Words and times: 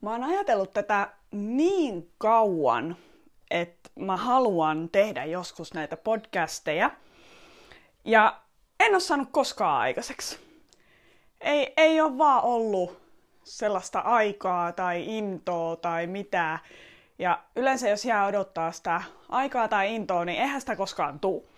Mä 0.00 0.10
oon 0.10 0.24
ajatellut 0.24 0.72
tätä 0.72 1.08
niin 1.30 2.10
kauan, 2.18 2.96
että 3.50 3.90
mä 3.94 4.16
haluan 4.16 4.88
tehdä 4.92 5.24
joskus 5.24 5.74
näitä 5.74 5.96
podcasteja. 5.96 6.90
Ja 8.04 8.40
en 8.80 8.92
ole 8.92 9.00
saanut 9.00 9.28
koskaan 9.30 9.80
aikaiseksi. 9.80 10.38
Ei, 11.40 11.72
ei 11.76 12.00
ole 12.00 12.18
vaan 12.18 12.44
ollut 12.44 13.00
sellaista 13.44 14.00
aikaa 14.00 14.72
tai 14.72 15.18
intoa 15.18 15.76
tai 15.76 16.06
mitään. 16.06 16.58
Ja 17.18 17.42
yleensä 17.56 17.88
jos 17.88 18.04
jää 18.04 18.26
odottaa 18.26 18.72
sitä 18.72 19.02
aikaa 19.28 19.68
tai 19.68 19.94
intoa, 19.94 20.24
niin 20.24 20.40
eihän 20.40 20.60
sitä 20.60 20.76
koskaan 20.76 21.20
tuu. 21.20 21.48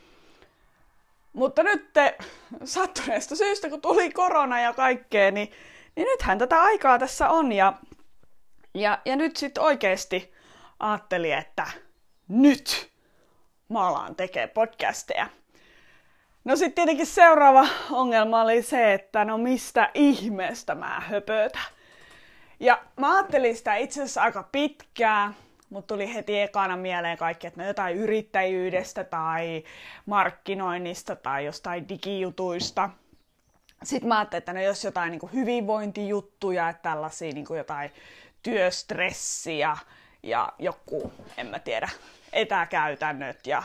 Mutta 1.32 1.62
nyt 1.62 1.92
te, 1.92 2.18
sattuneesta 2.64 3.36
syystä, 3.36 3.68
kun 3.68 3.80
tuli 3.80 4.10
korona 4.10 4.60
ja 4.60 4.72
kaikkea, 4.72 5.30
niin, 5.30 5.52
niin 5.96 6.06
nythän 6.10 6.38
tätä 6.38 6.62
aikaa 6.62 6.98
tässä 6.98 7.28
on. 7.28 7.52
Ja, 7.52 7.72
ja, 8.74 8.98
ja 9.04 9.16
nyt 9.16 9.36
sitten 9.36 9.62
oikeasti 9.62 10.34
ajattelin, 10.80 11.32
että 11.32 11.66
nyt 12.28 12.90
mä 13.68 13.88
alan 13.88 14.16
tekee 14.16 14.46
podcasteja. 14.46 15.26
No 16.44 16.56
sitten 16.56 16.74
tietenkin 16.74 17.06
seuraava 17.06 17.66
ongelma 17.90 18.42
oli 18.42 18.62
se, 18.62 18.94
että 18.94 19.24
no 19.24 19.38
mistä 19.38 19.90
ihmeestä 19.94 20.74
mä 20.74 21.00
höpötän. 21.00 21.62
Ja 22.60 22.82
mä 22.96 23.14
ajattelin 23.14 23.56
sitä 23.56 23.76
itse 23.76 24.02
asiassa 24.02 24.22
aika 24.22 24.48
pitkään, 24.52 25.36
mutta 25.70 25.94
tuli 25.94 26.14
heti 26.14 26.40
ekana 26.40 26.76
mieleen 26.76 27.18
kaikki, 27.18 27.46
että 27.46 27.60
no 27.60 27.66
jotain 27.66 27.96
yrittäjyydestä 27.96 29.04
tai 29.04 29.64
markkinoinnista 30.06 31.16
tai 31.16 31.44
jostain 31.44 31.88
digijutuista. 31.88 32.90
Sitten 33.82 34.08
mä 34.08 34.18
ajattelin, 34.18 34.38
että 34.38 34.52
no 34.52 34.60
jos 34.60 34.84
jotain 34.84 35.10
niin 35.10 35.32
hyvinvointijuttuja, 35.32 36.68
että 36.68 36.82
tällaisia 36.82 37.32
niin 37.32 37.46
jotain 37.56 37.90
työstressiä 38.42 39.76
ja 40.22 40.52
joku, 40.58 41.12
en 41.36 41.46
mä 41.46 41.58
tiedä, 41.58 41.88
etäkäytännöt 42.32 43.46
ja 43.46 43.62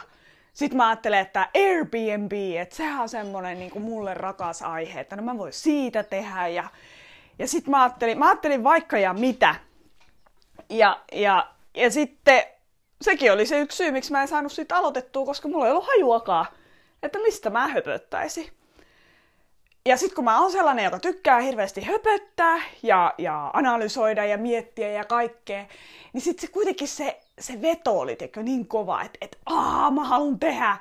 sitten 0.54 0.78
mä 0.78 0.88
ajattelen, 0.88 1.20
että 1.20 1.50
Airbnb, 1.56 2.32
että 2.62 2.76
sehän 2.76 3.02
on 3.02 3.10
semmoinen 3.10 3.60
niin 3.60 3.82
mulle 3.82 4.14
rakas 4.14 4.62
aihe, 4.62 5.00
että 5.00 5.16
no 5.16 5.24
mä 5.24 5.38
voin 5.38 5.54
siitä 5.54 6.04
tehdä 6.04 6.48
ja, 6.48 6.70
ja 7.40 7.48
sitten 7.48 7.72
mä 7.72 7.84
ajattelin, 7.84 8.20
mä 8.20 8.30
ajattelin 8.30 8.64
vaikka 8.64 8.98
ja 8.98 9.14
mitä. 9.14 9.56
Ja, 10.70 11.02
ja, 11.12 11.52
ja 11.74 11.92
sitten 11.92 12.44
sekin 13.02 13.32
oli 13.32 13.46
se 13.46 13.60
yksi 13.60 13.78
syy, 13.78 13.92
miksi 13.92 14.12
mä 14.12 14.22
en 14.22 14.28
saanut 14.28 14.52
siitä 14.52 14.78
aloitettua, 14.78 15.26
koska 15.26 15.48
mulla 15.48 15.66
ei 15.66 15.72
ollut 15.72 15.88
hajuakaan, 15.88 16.46
että 17.04 17.20
mistä 17.20 17.50
mä 17.50 17.68
höpöttäisin. 17.68 18.52
Ja 19.88 19.98
sitten 19.98 20.16
kun 20.16 20.24
mä 20.24 20.42
oon 20.42 20.52
sellainen, 20.52 20.86
joka 20.86 21.00
tykkää 21.00 21.40
hirveästi 21.40 21.82
höpöttää 21.82 22.62
ja, 22.84 23.14
ja 23.18 23.52
analysoida 23.54 24.26
ja 24.26 24.38
miettiä 24.38 24.90
ja 24.90 25.06
kaikkea, 25.06 25.66
niin 26.14 26.22
sitten 26.22 26.48
se 26.48 26.54
kuitenkin 26.54 26.88
se, 26.88 27.22
se 27.40 27.62
veto 27.62 28.00
oli 28.00 28.16
teko, 28.16 28.42
niin 28.42 28.68
kova, 28.68 29.02
että 29.02 29.18
et, 29.22 29.38
aah, 29.46 29.94
mä 29.94 30.04
haluan 30.04 30.40
tehdä. 30.40 30.78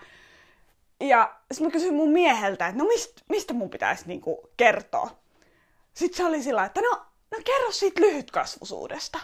Ja 1.00 1.34
sitten 1.52 1.66
mä 1.66 1.72
kysyin 1.72 1.94
mun 1.94 2.08
mieheltä, 2.08 2.66
että 2.66 2.82
no 2.82 2.88
mist, 2.88 3.12
mistä 3.28 3.54
mun 3.54 3.70
pitäisi 3.70 4.04
niinku 4.06 4.50
kertoa. 4.56 5.10
Sitten 5.94 6.16
se 6.16 6.24
oli 6.24 6.42
sillä 6.42 6.64
että 6.64 6.80
no, 6.80 6.90
no 7.30 7.38
kerro 7.44 7.72
siitä 7.72 8.00
lyhytkasvusuudesta. 8.00 9.18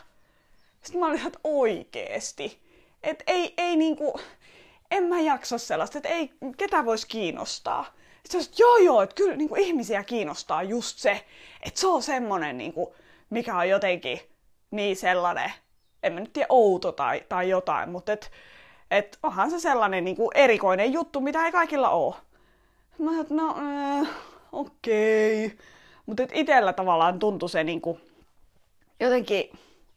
Sitten 0.83 1.00
mä 1.00 1.06
olin, 1.06 1.27
että 1.27 1.39
oikeesti. 1.44 2.61
Että 3.03 3.25
ei, 3.27 3.55
ei 3.56 3.77
niinku, 3.77 4.20
en 4.91 5.05
mä 5.05 5.20
jaksa 5.20 5.59
sellaista, 5.59 5.98
että 5.98 6.09
ei, 6.09 6.33
ketä 6.56 6.84
voisi 6.84 7.06
kiinnostaa. 7.06 8.00
Sitten 8.22 8.42
sanoin, 8.42 8.58
joo 8.58 8.76
joo, 8.76 9.02
että 9.02 9.14
kyllä 9.14 9.36
niin 9.36 9.48
kuin 9.48 9.60
ihmisiä 9.60 10.04
kiinnostaa 10.04 10.62
just 10.62 10.98
se, 10.98 11.24
että 11.62 11.80
se 11.80 11.86
on 11.86 12.02
semmonen, 12.02 12.58
niin 12.58 12.72
kuin, 12.72 12.86
mikä 13.30 13.56
on 13.56 13.68
jotenkin 13.68 14.20
niin 14.70 14.96
sellainen, 14.96 15.52
en 16.02 16.12
mä 16.12 16.20
nyt 16.20 16.32
tiedä, 16.32 16.46
outo 16.48 16.92
tai, 16.92 17.24
tai 17.28 17.48
jotain, 17.48 17.91
mutta 17.91 18.12
et, 18.12 18.30
et 18.91 19.18
onhan 19.22 19.50
se 19.50 19.60
sellainen 19.60 20.04
niin 20.04 20.16
kuin 20.16 20.30
erikoinen 20.34 20.92
juttu, 20.92 21.20
mitä 21.20 21.47
ei 21.47 21.53
kaikilla 21.53 21.88
ole. 21.88 22.14
Mä 22.98 23.10
sanoin, 23.10 23.26
no, 23.30 23.56
äh, 24.00 24.09
okei. 24.53 25.47
Okay. 25.47 25.59
Mutta 26.06 26.22
itsellä 26.32 26.72
tavallaan 26.72 27.19
tuntui 27.19 27.48
se 27.48 27.64
niin 27.64 27.80
kuin, 27.80 28.00
jotenkin 29.00 29.50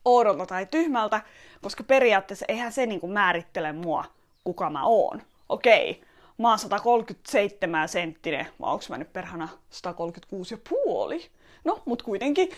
oudolta 0.05 0.45
tai 0.45 0.65
tyhmältä, 0.65 1.21
koska 1.61 1.83
periaatteessa 1.83 2.45
eihän 2.47 2.71
se 2.71 2.85
niin 2.85 2.99
kuin 2.99 3.13
määrittele 3.13 3.71
mua, 3.71 4.05
kuka 4.43 4.69
mä 4.69 4.85
oon. 4.85 5.21
Okei, 5.49 5.91
okay 5.91 6.12
mä 6.37 6.49
oon 6.49 6.59
137 6.59 7.87
senttinen, 7.89 8.47
vai 8.61 8.71
onko 8.71 8.85
mä 8.89 8.97
nyt 8.97 9.13
perhana 9.13 9.49
136 9.69 10.53
ja 10.53 10.57
puoli? 10.69 11.29
No, 11.63 11.81
mut 11.85 12.01
kuitenkin. 12.01 12.49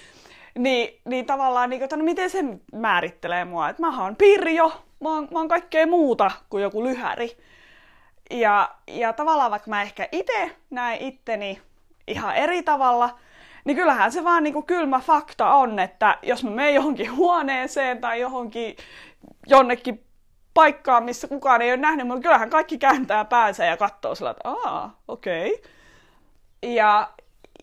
Niin, 0.58 1.02
niin 1.06 1.26
tavallaan, 1.26 1.70
niin, 1.70 1.84
että 1.84 1.98
no 1.98 2.04
miten 2.04 2.30
se 2.30 2.44
määrittelee 2.74 3.46
mua? 3.46 3.70
Että 3.70 3.82
mä 3.82 4.04
oon 4.04 4.16
Pirjo, 4.16 4.84
mä 5.00 5.10
oon, 5.10 5.28
mä 5.32 5.40
oon 5.40 5.48
kaikkea 5.48 5.88
muuta 5.88 6.32
kuin 6.50 6.64
joku 6.64 6.84
lyhäri. 6.84 7.38
Ja, 8.32 8.76
ja 8.88 9.14
tavallaan 9.14 9.52
vaikka 9.52 9.70
mä 9.70 9.82
ehkä 9.82 10.10
itse 10.12 10.56
näen 10.70 11.02
itteni 11.02 11.62
ihan 12.08 12.36
eri 12.36 12.64
tavalla, 12.64 13.20
niin 13.66 13.78
kyllähän 13.78 14.12
se 14.12 14.24
vaan 14.24 14.44
niin 14.44 14.54
kuin 14.54 14.66
kylmä 14.66 15.00
fakta 15.00 15.54
on, 15.54 15.80
että 15.80 16.18
jos 16.22 16.44
mä 16.44 16.50
menen 16.50 16.76
johonkin 16.76 17.16
huoneeseen 17.16 18.02
tai 18.02 18.20
johonkin 18.20 18.76
jonnekin 19.48 20.06
paikkaa, 20.56 21.02
missä 21.02 21.28
kukaan 21.28 21.62
ei 21.62 21.72
ole 21.72 21.78
nähnyt, 21.78 22.08
mutta 22.08 22.22
kyllähän 22.22 22.50
kaikki 22.50 22.78
kääntää 22.78 23.26
päänsä 23.26 23.66
ja 23.66 23.78
katsoo 23.78 24.16
sillä, 24.16 24.30
että 24.30 24.50
aa, 24.50 25.02
okei. 25.08 25.54
Okay. 25.54 25.72
Ja, 26.74 27.10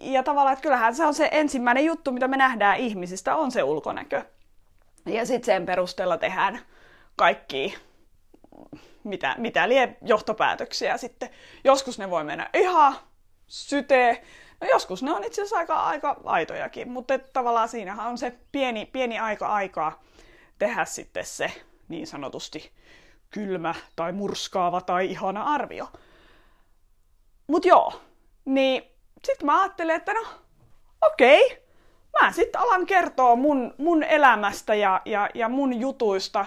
ja 0.00 0.22
tavallaan, 0.22 0.52
että 0.52 0.62
kyllähän 0.62 0.94
se 0.94 1.06
on 1.06 1.14
se 1.14 1.28
ensimmäinen 1.32 1.84
juttu, 1.84 2.12
mitä 2.12 2.28
me 2.28 2.36
nähdään 2.36 2.78
ihmisistä, 2.78 3.36
on 3.36 3.50
se 3.50 3.62
ulkonäkö. 3.62 4.22
Ja 5.06 5.26
sitten 5.26 5.46
sen 5.46 5.66
perusteella 5.66 6.18
tehdään 6.18 6.60
kaikki, 7.16 7.78
mitä, 9.04 9.34
mitä 9.38 9.68
lie 9.68 9.96
johtopäätöksiä 10.02 10.96
sitten. 10.96 11.30
Joskus 11.64 11.98
ne 11.98 12.10
voi 12.10 12.24
mennä 12.24 12.50
ihan 12.54 12.96
syteen, 13.46 14.18
no 14.60 14.68
joskus 14.68 15.02
ne 15.02 15.12
on 15.12 15.24
itse 15.24 15.42
asiassa 15.42 15.56
aika, 15.56 15.74
aika 15.74 16.16
aitojakin, 16.24 16.90
mutta 16.90 17.18
tavallaan 17.18 17.68
siinähän 17.68 18.08
on 18.08 18.18
se 18.18 18.32
pieni, 18.52 18.86
pieni 18.86 19.18
aika 19.18 19.46
aikaa 19.46 20.02
tehdä 20.58 20.84
sitten 20.84 21.26
se 21.26 21.52
niin 21.88 22.06
sanotusti 22.06 22.72
kylmä 23.32 23.74
tai 23.96 24.12
murskaava 24.12 24.80
tai 24.80 25.10
ihana 25.10 25.42
arvio. 25.42 25.88
Mut 27.46 27.64
joo, 27.64 27.92
niin 28.44 28.82
sit 29.24 29.42
mä 29.42 29.60
ajattelin, 29.60 29.96
että 29.96 30.14
no 30.14 30.22
okei, 31.02 31.46
okay, 31.46 31.58
mä 32.20 32.32
sitten 32.32 32.60
alan 32.60 32.86
kertoa 32.86 33.36
mun, 33.36 33.74
mun 33.78 34.02
elämästä 34.02 34.74
ja, 34.74 35.02
ja, 35.04 35.28
ja 35.34 35.48
mun 35.48 35.80
jutuista 35.80 36.46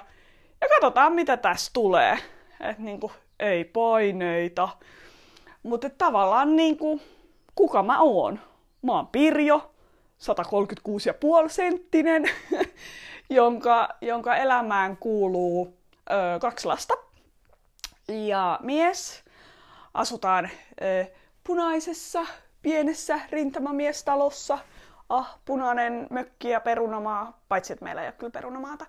ja 0.62 0.68
katsotaan 0.69 1.13
mitä 1.13 1.38
tässä 1.38 1.72
tulee. 1.74 2.18
Et 2.59 2.79
niinku, 2.79 3.12
ei 3.40 3.63
paineita. 3.63 4.69
Mutta 5.63 5.90
tavallaan 5.90 6.56
niinku, 6.56 7.01
kuka 7.56 7.84
mä 7.84 8.00
oon? 8.01 8.40
Mä 8.81 8.91
oon 8.91 9.07
Pirjo, 9.07 9.72
136,5 11.44 11.50
senttinen, 11.50 12.29
jonka, 13.29 13.90
jonka 14.01 14.35
elämään 14.35 14.97
kuuluu 14.97 15.78
ö, 16.11 16.39
kaksi 16.39 16.67
lasta 16.67 16.93
ja 18.07 18.59
mies. 18.61 19.23
Asutaan 19.93 20.49
ö, 20.81 21.05
punaisessa, 21.43 22.25
pienessä 22.61 23.19
rintamamiestalossa. 23.29 24.57
Ah, 25.09 25.39
punainen 25.45 26.07
mökki 26.09 26.49
ja 26.49 26.59
perunamaa, 26.59 27.39
paitsi 27.47 27.73
että 27.73 27.85
meillä 27.85 28.01
ei 28.01 28.07
ole 28.07 28.15
kyllä 28.17 28.31
perunamaata. 28.31 28.85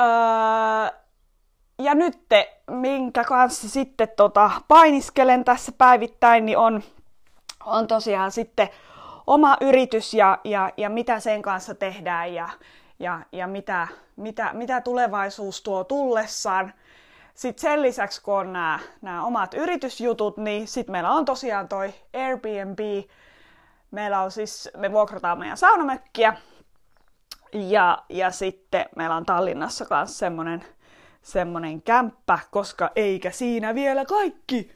Öö, 0.00 1.04
ja 1.78 1.94
nyt, 1.94 2.18
minkä 2.70 3.24
kanssa 3.24 3.68
sitten 3.68 4.08
tota, 4.16 4.50
painiskelen 4.68 5.44
tässä 5.44 5.72
päivittäin, 5.78 6.46
niin 6.46 6.58
on, 6.58 6.82
on 7.64 7.86
tosiaan 7.86 8.32
sitten 8.32 8.68
oma 9.26 9.56
yritys 9.60 10.14
ja, 10.14 10.38
ja, 10.44 10.70
ja 10.76 10.90
mitä 10.90 11.20
sen 11.20 11.42
kanssa 11.42 11.74
tehdään 11.74 12.34
ja, 12.34 12.48
ja, 12.98 13.20
ja 13.32 13.46
mitä, 13.46 13.88
mitä, 14.16 14.50
mitä 14.52 14.80
tulevaisuus 14.80 15.62
tuo 15.62 15.84
tullessaan. 15.84 16.74
Sitten 17.34 17.60
sen 17.60 17.82
lisäksi, 17.82 18.22
kun 18.22 18.34
on 18.34 18.52
nämä, 18.52 18.78
nämä 19.02 19.24
omat 19.24 19.54
yritysjutut, 19.54 20.36
niin 20.36 20.68
sitten 20.68 20.92
meillä 20.92 21.10
on 21.10 21.24
tosiaan 21.24 21.68
toi 21.68 21.94
Airbnb. 22.14 22.78
Meillä 23.90 24.20
on 24.20 24.30
siis, 24.30 24.70
me 24.76 24.92
vuokrataan 24.92 25.38
meidän 25.38 25.56
saunamökkiä. 25.56 26.36
Ja, 27.52 28.04
ja 28.08 28.30
sitten 28.30 28.86
meillä 28.96 29.16
on 29.16 29.26
Tallinnassa 29.26 29.86
myös 29.90 30.18
semmonen, 30.18 30.64
semmonen 31.22 31.82
kämppä, 31.82 32.38
koska 32.50 32.90
eikä 32.96 33.30
siinä 33.30 33.74
vielä 33.74 34.04
kaikki. 34.04 34.70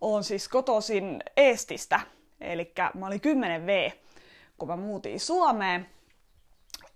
On 0.00 0.24
siis 0.24 0.48
kotoisin 0.48 1.22
Eestistä. 1.36 2.00
Eli 2.40 2.72
mä 2.94 3.06
olin 3.06 3.20
10V, 3.20 3.92
kun 4.58 4.68
mä 4.68 4.76
muutin 4.76 5.20
Suomeen. 5.20 5.88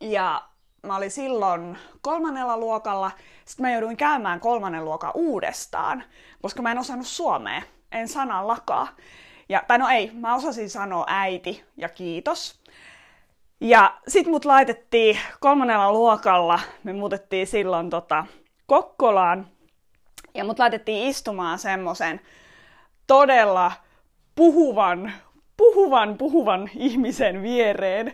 Ja 0.00 0.42
mä 0.86 0.96
olin 0.96 1.10
silloin 1.10 1.78
kolmannella 2.00 2.56
luokalla. 2.56 3.10
Sitten 3.44 3.66
mä 3.66 3.72
jouduin 3.72 3.96
käymään 3.96 4.40
kolmannen 4.40 4.84
luokan 4.84 5.10
uudestaan, 5.14 6.04
koska 6.42 6.62
mä 6.62 6.70
en 6.70 6.78
osannut 6.78 7.06
suomea. 7.06 7.62
En 7.92 8.08
sanallakaan. 8.08 8.88
Ja, 9.48 9.62
tai 9.66 9.78
no 9.78 9.88
ei, 9.88 10.10
mä 10.14 10.34
osasin 10.34 10.70
sanoa 10.70 11.04
äiti 11.08 11.64
ja 11.76 11.88
kiitos. 11.88 12.60
Ja 13.60 13.96
sit 14.08 14.26
mut 14.26 14.44
laitettiin 14.44 15.18
kolmannella 15.40 15.92
luokalla, 15.92 16.60
me 16.84 16.92
muutettiin 16.92 17.46
silloin 17.46 17.90
tota, 17.90 18.26
Kokkolaan, 18.66 19.46
ja 20.34 20.44
mut 20.44 20.58
laitettiin 20.58 21.08
istumaan 21.08 21.58
semmoisen 21.58 22.20
todella 23.06 23.72
puhuvan, 24.34 25.12
puhuvan, 25.56 26.18
puhuvan 26.18 26.70
ihmisen 26.76 27.42
viereen. 27.42 28.12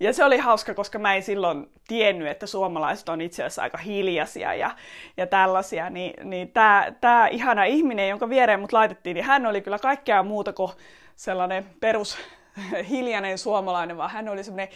Ja 0.00 0.12
se 0.12 0.24
oli 0.24 0.38
hauska, 0.38 0.74
koska 0.74 0.98
mä 0.98 1.14
en 1.14 1.22
silloin 1.22 1.70
tiennyt, 1.88 2.28
että 2.28 2.46
suomalaiset 2.46 3.08
on 3.08 3.20
itse 3.20 3.42
asiassa 3.42 3.62
aika 3.62 3.78
hiljaisia 3.78 4.54
ja, 4.54 4.70
ja 5.16 5.26
tällaisia. 5.26 5.90
Niin, 5.90 6.30
niin 6.30 6.52
tämä 6.52 6.92
tää 7.00 7.28
ihana 7.28 7.64
ihminen, 7.64 8.08
jonka 8.08 8.28
viereen 8.28 8.60
mut 8.60 8.72
laitettiin, 8.72 9.14
niin 9.14 9.24
hän 9.24 9.46
oli 9.46 9.60
kyllä 9.60 9.78
kaikkea 9.78 10.22
muuta 10.22 10.52
kuin 10.52 10.72
sellainen 11.16 11.66
perus 11.80 12.18
hiljainen 12.90 13.38
suomalainen, 13.38 13.96
vaan 13.96 14.10
hän 14.10 14.28
oli 14.28 14.44
semmoinen 14.44 14.68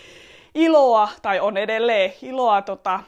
iloa, 0.55 1.09
tai 1.23 1.41
on 1.41 1.57
edelleen 1.57 2.13
iloa 2.23 2.63
tota, 2.63 3.01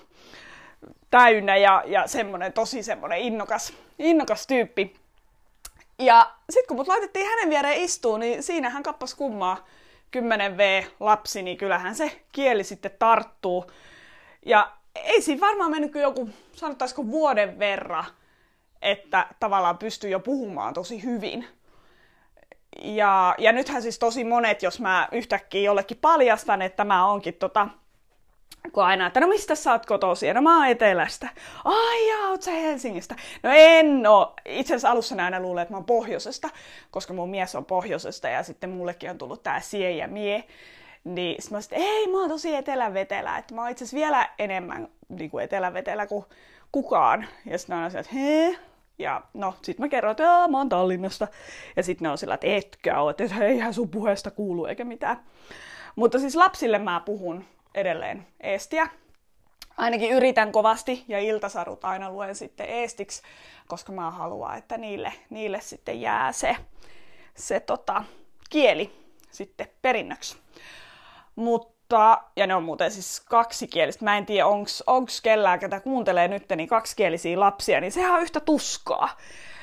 täynnä 1.11 1.57
ja, 1.57 1.83
ja 1.87 2.07
semmoinen 2.07 2.53
tosi 2.53 2.83
semmoinen 2.83 3.19
innokas, 3.19 3.73
innokas 3.99 4.47
tyyppi. 4.47 5.06
Ja 5.99 6.35
sitten 6.51 6.69
kun 6.69 6.77
mut 6.77 6.89
laitettiin 6.89 7.27
hänen 7.27 7.51
viereen 7.51 7.83
istuun, 7.83 8.21
niin 8.21 8.43
siinä 8.43 8.71
hän 8.71 8.83
kappas 8.83 9.15
kummaa 9.15 9.65
10V-lapsi, 10.17 11.43
niin 11.43 11.57
kyllähän 11.57 11.95
se 11.95 12.21
kieli 12.33 12.65
sitten 12.65 12.91
tarttuu. 12.99 13.71
Ja 14.47 14.73
ei 14.95 15.23
siinä 15.23 15.41
varmaan 15.41 15.71
mennyt 15.71 15.93
kuin 15.93 16.03
joku, 16.03 16.29
sanottaisiko 16.53 17.07
vuoden 17.07 17.59
verran, 17.59 18.05
että 18.83 19.27
tavallaan 19.41 19.79
pystyy 19.79 20.11
jo 20.11 20.21
puhumaan 20.21 20.75
tosi 20.75 21.03
hyvin. 21.03 21.47
Ja, 22.83 23.35
ja 23.39 23.53
nythän 23.53 23.83
siis 23.83 23.99
tosi 23.99 24.25
monet, 24.25 24.63
jos 24.63 24.81
mä 24.81 25.09
yhtäkkiä 25.13 25.61
jollekin 25.61 25.99
paljastan, 26.01 26.63
että 26.63 26.85
mä 26.85 27.09
oonkin 27.09 27.35
tota, 27.35 27.69
kun 28.73 28.85
aina, 28.85 29.07
että 29.07 29.21
no 29.21 29.27
mistä 29.27 29.55
sä 29.55 29.73
oot 29.73 29.87
kotoisin? 29.87 30.35
No 30.35 30.43
mä 30.43 30.57
oon 30.57 30.69
Etelästä. 30.69 31.29
Ai 31.65 32.09
jaa, 32.09 32.31
oot 32.31 32.43
sä 32.43 32.51
Helsingistä? 32.51 33.15
No 33.43 33.51
en 33.53 34.07
oo. 34.07 34.35
Itse 34.45 34.75
asiassa 34.75 34.91
alussa 34.91 35.15
ne 35.15 35.23
aina 35.23 35.41
luulee, 35.41 35.63
että 35.63 35.73
mä 35.73 35.77
oon 35.77 35.85
Pohjoisesta, 35.85 36.49
koska 36.91 37.13
mun 37.13 37.31
mies 37.31 37.55
on 37.55 37.65
Pohjoisesta 37.65 38.29
ja 38.29 38.43
sitten 38.43 38.71
mullekin 38.71 39.11
on 39.11 39.19
tullut 39.19 39.43
tää 39.43 39.61
sie 39.61 39.91
ja 39.91 40.09
mie. 40.09 40.45
Niin 41.05 41.43
sit 41.43 41.51
mä 41.51 41.61
sit, 41.61 41.73
ei 41.73 42.07
mä 42.07 42.21
oon 42.21 42.29
tosi 42.29 42.55
etelävetelä, 42.55 43.39
että 43.39 43.55
mä 43.55 43.61
oon 43.61 43.71
itse 43.71 43.85
asiassa 43.85 43.97
vielä 43.97 44.29
enemmän 44.39 44.89
niin 45.09 45.31
kuin 45.31 45.45
etelävetelä 45.45 46.07
kuin 46.07 46.25
kukaan. 46.73 47.27
Ja 47.47 47.59
sitten 47.59 47.77
on 47.77 47.87
että 47.87 48.15
hee, 48.15 48.59
ja 48.99 49.23
no, 49.35 49.55
sit 49.63 49.79
mä 49.79 49.89
kerroin, 49.89 50.11
että 50.11 50.49
mä 50.49 50.59
oon 50.59 50.69
Tallinnasta. 50.69 51.29
Ja 51.77 51.83
sitten 51.83 52.05
ne 52.05 52.11
on 52.11 52.19
sillä, 52.19 52.35
että 52.35 52.47
etkä 52.47 53.01
oo, 53.01 53.11
että 53.11 53.25
eihän 53.41 53.75
sun 53.75 53.89
puheesta 53.89 54.31
kuulu 54.31 54.67
eikä 54.67 54.85
mitään. 54.85 55.17
Mutta 55.97 56.19
siis 56.19 56.37
lapsille 56.37 56.79
mä 56.79 57.03
puhun 57.05 57.45
edelleen 57.77 58.27
eestiä. 58.41 58.89
Ainakin 59.77 60.11
yritän 60.11 60.53
kovasti 60.53 61.05
ja 61.09 61.19
iltasarut 61.19 61.85
aina 61.85 62.11
luen 62.11 62.35
sitten 62.35 62.67
eestiksi, 62.69 63.23
koska 63.67 63.93
mä 63.93 64.11
haluan, 64.11 64.59
että 64.59 64.79
niille, 64.79 65.13
niille 65.31 65.61
sitten 65.61 66.01
jää 66.01 66.33
se, 66.33 66.57
se 67.35 67.61
tota, 67.61 68.05
kieli 68.51 69.07
sitten 69.31 69.69
perinnöksi. 69.83 70.37
Mutta, 71.37 72.23
ja 72.37 72.47
ne 72.47 72.55
on 72.55 72.63
muuten 72.63 72.91
siis 72.91 73.21
kaksikielistä. 73.21 74.05
Mä 74.05 74.17
en 74.17 74.27
tiedä, 74.27 74.47
onks 74.87 75.21
kellään, 75.23 75.59
ketä 75.59 75.81
kuuntelee 75.81 76.29
nyt, 76.29 76.45
niin 76.57 76.69
kaksikielisiä 76.69 77.41
lapsia, 77.41 77.81
niin 77.81 77.93
sehän 77.93 78.15
on 78.15 78.23
yhtä 78.23 78.41
tuskaa. 78.41 79.09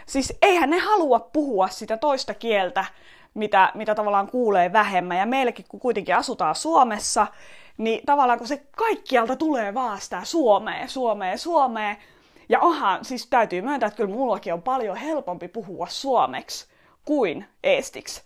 Siis 0.05 0.33
eihän 0.41 0.69
ne 0.69 0.79
halua 0.79 1.19
puhua 1.19 1.67
sitä 1.67 1.97
toista 1.97 2.33
kieltä, 2.33 2.85
mitä, 3.33 3.71
mitä 3.73 3.95
tavallaan 3.95 4.27
kuulee 4.27 4.73
vähemmän. 4.73 5.17
Ja 5.17 5.25
meillekin, 5.25 5.65
kun 5.67 5.79
kuitenkin 5.79 6.15
asutaan 6.15 6.55
Suomessa, 6.55 7.27
niin 7.77 8.05
tavallaan 8.05 8.39
kun 8.39 8.47
se 8.47 8.63
kaikkialta 8.77 9.35
tulee 9.35 9.73
vaan 9.73 10.01
sitä 10.01 10.21
Suomeen, 10.23 10.89
Suomeen, 10.89 11.39
Suomeen. 11.39 11.97
Ja 12.49 12.59
onhan, 12.59 13.05
siis 13.05 13.27
täytyy 13.27 13.61
myöntää, 13.61 13.87
että 13.87 13.97
kyllä 13.97 14.15
mullakin 14.15 14.53
on 14.53 14.61
paljon 14.61 14.97
helpompi 14.97 15.47
puhua 15.47 15.87
suomeksi 15.89 16.67
kuin 17.05 17.45
estiksi. 17.63 18.21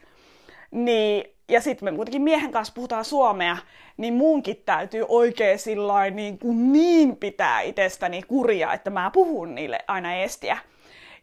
Niin, 0.71 1.23
ja 1.49 1.61
sitten 1.61 1.85
me 1.85 1.95
kuitenkin 1.95 2.21
miehen 2.21 2.51
kanssa 2.51 2.73
puhutaan 2.73 3.05
suomea, 3.05 3.57
niin 3.97 4.13
munkin 4.13 4.63
täytyy 4.65 5.05
oikein 5.07 5.59
sillain 5.59 6.15
niin, 6.15 6.39
kuin 6.39 6.73
niin 6.73 7.17
pitää 7.17 7.61
itsestäni 7.61 8.21
kuria, 8.21 8.73
että 8.73 8.89
mä 8.89 9.11
puhun 9.13 9.55
niille 9.55 9.79
aina 9.87 10.15
estiä. 10.15 10.57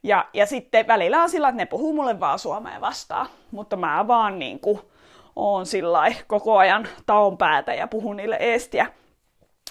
Ja, 0.02 0.28
ja 0.32 0.46
sitten 0.46 0.86
välillä 0.86 1.22
on 1.22 1.30
sillä, 1.30 1.48
että 1.48 1.62
ne 1.62 1.66
puhuu 1.66 1.92
mulle 1.92 2.20
vaan 2.20 2.38
suomea 2.38 2.80
vastaan, 2.80 3.26
mutta 3.50 3.76
mä 3.76 4.06
vaan 4.06 4.38
niin 4.38 4.60
kuin 4.60 4.80
oon 5.36 5.66
sillä 5.66 6.12
koko 6.26 6.58
ajan 6.58 6.88
taon 7.06 7.38
päätä 7.38 7.74
ja 7.74 7.86
puhun 7.86 8.16
niille 8.16 8.36
estiä. 8.40 8.86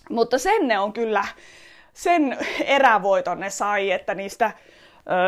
Mutta 0.10 0.38
sen 0.38 0.68
ne 0.68 0.80
on 0.80 0.94
kyllä, 0.94 1.26
sen 1.94 2.38
erävoiton 2.66 3.40
ne 3.40 3.50
sai, 3.50 3.92
että 3.92 4.16
niistä 4.16 4.52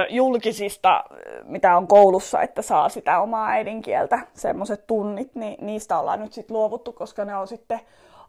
julkisista, 0.09 1.03
mitä 1.43 1.77
on 1.77 1.87
koulussa, 1.87 2.41
että 2.41 2.61
saa 2.61 2.89
sitä 2.89 3.19
omaa 3.19 3.49
äidinkieltä, 3.49 4.19
semmoiset 4.33 4.87
tunnit, 4.87 5.35
niin 5.35 5.65
niistä 5.65 5.99
ollaan 5.99 6.19
nyt 6.19 6.33
sitten 6.33 6.57
luovuttu, 6.57 6.93
koska 6.93 7.25
ne 7.25 7.35
on 7.35 7.47
sitten, 7.47 7.79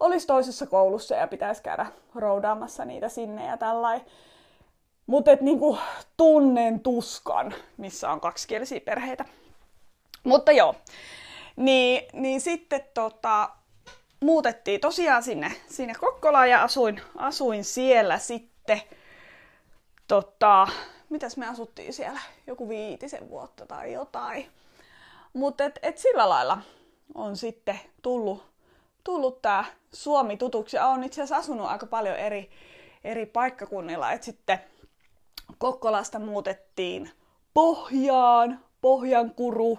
olisi 0.01 0.27
toisessa 0.27 0.67
koulussa 0.67 1.15
ja 1.15 1.27
pitäisi 1.27 1.63
käydä 1.63 1.87
roudaamassa 2.15 2.85
niitä 2.85 3.09
sinne 3.09 3.47
ja 3.47 3.57
tällainen. 3.57 4.07
Mutta 5.07 5.31
niinku 5.41 5.79
tunnen 6.17 6.81
tuskan, 6.81 7.55
missä 7.77 8.11
on 8.11 8.21
kaksikielisiä 8.21 8.81
perheitä. 8.81 9.25
Mutta 10.25 10.53
joo, 10.53 10.75
niin, 11.57 12.09
niin 12.13 12.41
sitten 12.41 12.85
tota, 12.95 13.51
muutettiin 14.21 14.81
tosiaan 14.81 15.23
sinne, 15.23 15.53
sinne 15.69 15.95
Kokkolaan 15.95 16.51
ja 16.51 16.63
asuin, 16.63 17.01
asuin 17.17 17.65
siellä 17.65 18.19
sitten. 18.19 18.83
Tota, 20.09 20.69
mitäs 21.09 21.37
me 21.37 21.49
asuttiin 21.49 21.93
siellä? 21.93 22.21
Joku 22.47 22.69
viitisen 22.69 23.31
vuotta 23.31 23.67
tai 23.67 23.93
jotain. 23.93 24.47
Mutta 25.33 25.65
et, 25.65 25.79
et 25.83 25.99
sillä 25.99 26.29
lailla 26.29 26.59
on 27.15 27.37
sitten 27.37 27.81
tullut, 28.03 28.45
tullut 29.05 29.43
tämä 29.43 29.65
Suomi 29.93 30.37
tutuksi. 30.37 30.79
Olen 30.79 31.05
itse 31.05 31.23
asiassa 31.23 31.37
asunut 31.37 31.67
aika 31.67 31.87
paljon 31.87 32.17
eri, 32.17 32.51
eri 33.05 33.27
paikkakunnilla. 33.27 34.13
Et 34.13 34.23
sitten 34.23 34.59
Kokkolasta 35.59 36.19
muutettiin 36.19 37.11
Pohjaan, 37.55 38.61
Pohjankuru, 38.81 39.79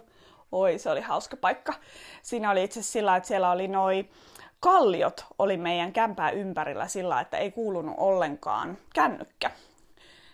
Oi, 0.51 0.79
se 0.79 0.89
oli 0.89 1.01
hauska 1.01 1.37
paikka. 1.37 1.73
Siinä 2.21 2.51
oli 2.51 2.63
itse 2.63 2.81
sillä, 2.81 3.15
että 3.15 3.27
siellä 3.27 3.51
oli 3.51 3.67
noin 3.67 4.09
kalliot 4.59 5.25
oli 5.39 5.57
meidän 5.57 5.93
kämpää 5.93 6.29
ympärillä 6.29 6.87
sillä, 6.87 7.21
että 7.21 7.37
ei 7.37 7.51
kuulunut 7.51 7.95
ollenkaan 7.97 8.77
kännykkä. 8.93 9.51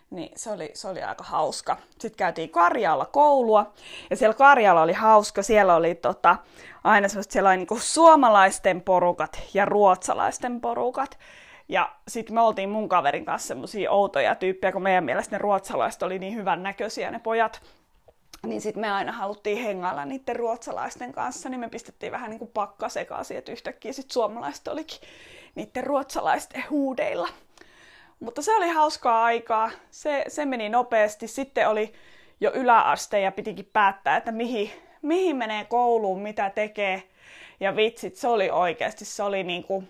Niin 0.10 0.32
se 0.36 0.52
oli, 0.52 0.72
se 0.74 0.88
oli 0.88 1.04
aika 1.04 1.24
hauska. 1.24 1.78
Sitten 1.90 2.18
käytiin 2.18 2.50
Karjalla 2.50 3.06
koulua, 3.06 3.74
ja 4.10 4.16
siellä 4.16 4.34
Karjalla 4.34 4.82
oli 4.82 4.94
hauska. 4.94 5.44
Siellä 5.44 5.76
oli 5.76 5.96
tota, 5.96 6.36
aina 6.84 7.08
sellaiset, 7.08 7.32
siellä 7.32 7.50
oli 7.50 7.58
niinku 7.58 7.80
suomalaisten 7.80 8.82
porukat 8.82 9.42
ja 9.54 9.66
ruotsalaisten 9.66 10.62
porukat. 10.62 11.20
Ja 11.70 11.96
sitten 12.08 12.36
me 12.36 12.42
oltiin 12.42 12.70
mun 12.70 12.90
kaverin 12.90 13.26
kanssa 13.26 13.48
semmosia 13.48 13.92
outoja 13.92 14.36
tyyppejä, 14.36 14.72
kun 14.72 14.84
meidän 14.84 15.04
mielestä 15.04 15.36
ne 15.36 15.38
ruotsalaiset 15.38 16.04
oli 16.04 16.20
niin 16.20 16.36
hyvän 16.36 16.64
näköisiä 16.64 17.12
ne 17.12 17.20
pojat 17.20 17.62
niin 18.48 18.62
sitten 18.62 18.82
me 18.82 18.92
aina 18.92 19.12
haluttiin 19.12 19.58
hengailla 19.64 20.06
niiden 20.06 20.36
ruotsalaisten 20.36 21.12
kanssa, 21.14 21.50
niin 21.50 21.60
me 21.60 21.70
pistettiin 21.70 22.12
vähän 22.12 22.30
niin 22.30 22.40
kuin 22.40 22.52
pakka 22.54 22.90
sekaisin, 22.90 23.38
että 23.38 23.52
yhtäkkiä 23.52 23.94
sitten 23.94 24.14
suomalaiset 24.14 24.68
olikin 24.68 25.00
niiden 25.56 25.84
ruotsalaisten 25.84 26.64
huudeilla. 26.70 27.30
Mutta 28.20 28.42
se 28.42 28.56
oli 28.56 28.70
hauskaa 28.70 29.24
aikaa, 29.24 29.72
se, 29.92 30.26
se 30.28 30.46
meni 30.46 30.70
nopeasti. 30.70 31.28
Sitten 31.28 31.70
oli 31.70 31.94
jo 32.40 32.52
yläaste 32.54 33.20
ja 33.20 33.32
pitikin 33.32 33.70
päättää, 33.74 34.18
että 34.18 34.32
mihin, 34.32 34.72
mihin 35.02 35.36
menee 35.36 35.66
kouluun, 35.66 36.22
mitä 36.22 36.50
tekee. 36.50 37.04
Ja 37.60 37.76
vitsit, 37.76 38.16
se 38.16 38.28
oli 38.28 38.50
oikeasti, 38.50 39.06
se 39.06 39.24
oli 39.24 39.44
niin 39.44 39.64
kuin 39.64 39.90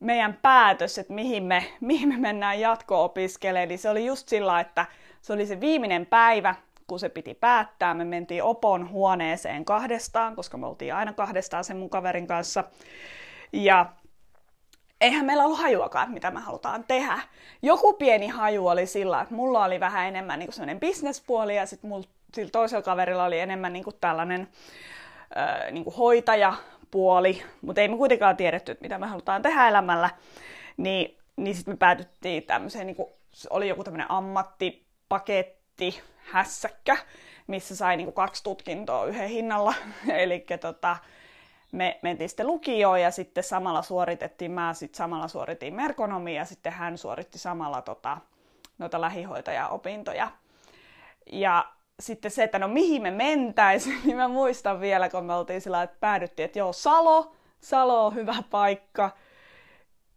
meidän 0.00 0.38
päätös, 0.42 0.98
että 0.98 1.12
mihin 1.12 1.42
me, 1.42 1.64
mihin 1.80 2.08
me 2.08 2.16
mennään 2.16 2.60
jatko-opiskelemaan. 2.60 3.68
Niin 3.68 3.78
se 3.78 3.90
oli 3.90 4.06
just 4.06 4.28
sillä, 4.28 4.60
että 4.60 4.86
se 5.22 5.32
oli 5.32 5.46
se 5.46 5.60
viimeinen 5.60 6.06
päivä, 6.06 6.54
kun 6.86 6.98
se 6.98 7.08
piti 7.08 7.34
päättää, 7.34 7.94
me 7.94 8.04
mentiin 8.04 8.42
Opon 8.42 8.90
huoneeseen 8.90 9.64
kahdestaan, 9.64 10.36
koska 10.36 10.56
me 10.56 10.66
oltiin 10.66 10.94
aina 10.94 11.12
kahdestaan 11.12 11.64
sen 11.64 11.76
mun 11.76 11.90
kaverin 11.90 12.26
kanssa. 12.26 12.64
Ja 13.52 13.86
eihän 15.00 15.26
meillä 15.26 15.44
ollut 15.44 15.58
hajuakaan, 15.58 16.10
mitä 16.10 16.30
me 16.30 16.40
halutaan 16.40 16.84
tehdä. 16.84 17.18
Joku 17.62 17.92
pieni 17.92 18.28
haju 18.28 18.66
oli 18.66 18.86
sillä, 18.86 19.20
että 19.20 19.34
mulla 19.34 19.64
oli 19.64 19.80
vähän 19.80 20.08
enemmän 20.08 20.38
niin 20.38 20.52
sellainen 20.52 20.80
bisnespuoli 20.80 21.56
ja 21.56 21.66
sitten 21.66 21.90
sillä 22.34 22.50
toisella 22.50 22.82
kaverilla 22.82 23.24
oli 23.24 23.38
enemmän 23.38 23.72
niin 23.72 23.84
kuin 23.84 23.96
tällainen 24.00 24.48
äh, 25.36 25.72
niin 25.72 25.84
kuin 25.84 25.96
hoitajapuoli, 25.96 27.42
mutta 27.60 27.80
ei 27.80 27.88
me 27.88 27.96
kuitenkaan 27.96 28.36
tiedetty, 28.36 28.72
että 28.72 28.82
mitä 28.82 28.98
me 28.98 29.06
halutaan 29.06 29.42
tehdä 29.42 29.68
elämällä. 29.68 30.10
Niin, 30.76 31.18
niin 31.36 31.54
sitten 31.56 31.74
me 31.74 31.78
päädyttiin 31.78 32.42
tämmöiseen, 32.42 32.86
niin 32.86 32.96
kuin, 32.96 33.08
oli 33.50 33.68
joku 33.68 33.84
tämmöinen 33.84 34.10
ammattipaketti, 34.10 35.61
hässäkkä, 36.32 36.96
missä 37.46 37.76
sai 37.76 37.96
niinku 37.96 38.12
kaksi 38.12 38.44
tutkintoa 38.44 39.04
yhden 39.04 39.28
hinnalla. 39.28 39.74
Eli 40.22 40.46
tota, 40.60 40.96
me 41.72 41.98
mentiin 42.02 42.28
sitten 42.28 42.46
lukioon 42.46 43.00
ja 43.00 43.10
sitten 43.10 43.44
samalla 43.44 43.82
suoritettiin, 43.82 44.50
mä 44.50 44.74
sitten 44.74 44.96
samalla 44.96 45.28
suoritin 45.28 45.74
merkonomia 45.74 46.40
ja 46.40 46.44
sitten 46.44 46.72
hän 46.72 46.98
suoritti 46.98 47.38
samalla 47.38 47.82
tota, 47.82 48.18
noita 48.78 49.00
lähihoitajaopintoja. 49.00 50.30
Ja 51.32 51.64
sitten 52.00 52.30
se, 52.30 52.42
että 52.42 52.58
no 52.58 52.68
mihin 52.68 53.02
me 53.02 53.10
mentäisiin, 53.10 54.00
niin 54.04 54.16
mä 54.16 54.28
muistan 54.28 54.80
vielä, 54.80 55.08
kun 55.08 55.24
me 55.24 55.34
oltiin 55.34 55.60
sillä 55.60 55.82
että 55.82 55.96
päädyttiin, 56.00 56.44
että 56.44 56.58
joo, 56.58 56.72
Salo, 56.72 57.32
Salo 57.60 58.06
on 58.06 58.14
hyvä 58.14 58.36
paikka. 58.50 59.10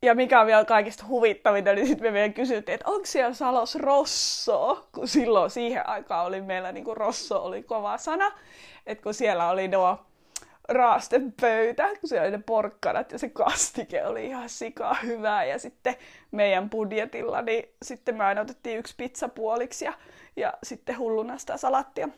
Ja 0.06 0.16
mikä 0.16 0.42
on 0.42 0.48
vielä 0.48 0.66
kaikista 0.66 1.06
huvittavinta, 1.08 1.74
niin 1.74 1.88
sitten 1.88 2.08
me 2.08 2.14
vielä 2.14 2.34
kysyttiin, 2.34 2.74
että 2.74 2.90
onko 2.90 3.06
siellä 3.06 3.34
Salos 3.34 3.76
Rosso, 3.76 4.88
kun 4.92 5.08
silloin 5.08 5.50
siihen 5.50 5.90
aikaan 5.90 6.26
oli 6.26 6.42
meillä 6.42 6.72
niin 6.72 6.84
kuin 6.84 6.98
Rosso 6.98 7.44
oli 7.44 7.64
kova 7.64 7.98
sana, 7.98 8.32
että 8.86 9.04
kun 9.04 9.14
siellä 9.14 9.50
oli 9.50 9.68
nuo 9.68 10.06
raastepöytä, 10.70 11.90
kun 12.00 12.10
siellä 12.10 12.24
oli 12.24 12.32
ne 12.32 12.44
porkkanat 12.46 13.12
ja 13.12 13.20
se 13.20 13.30
kastike 13.30 14.06
oli 14.06 14.26
ihan 14.26 14.50
sikaa 14.50 14.94
hyvää. 15.04 15.46
Ja 15.46 15.60
sitten 15.60 15.96
meidän 16.32 16.70
budjetilla, 16.70 17.42
niin 17.42 17.70
sitten 17.82 18.16
me 18.16 18.24
aina 18.24 18.42
otettiin 18.42 18.80
yksi 18.80 18.96
pizza 18.98 19.30
puoliksi 19.30 19.86
ja, 19.86 19.94
ja 20.36 20.54
sitten 20.64 20.98
hulluna 20.98 21.38
sitä 21.38 21.58
salattia. 21.58 22.10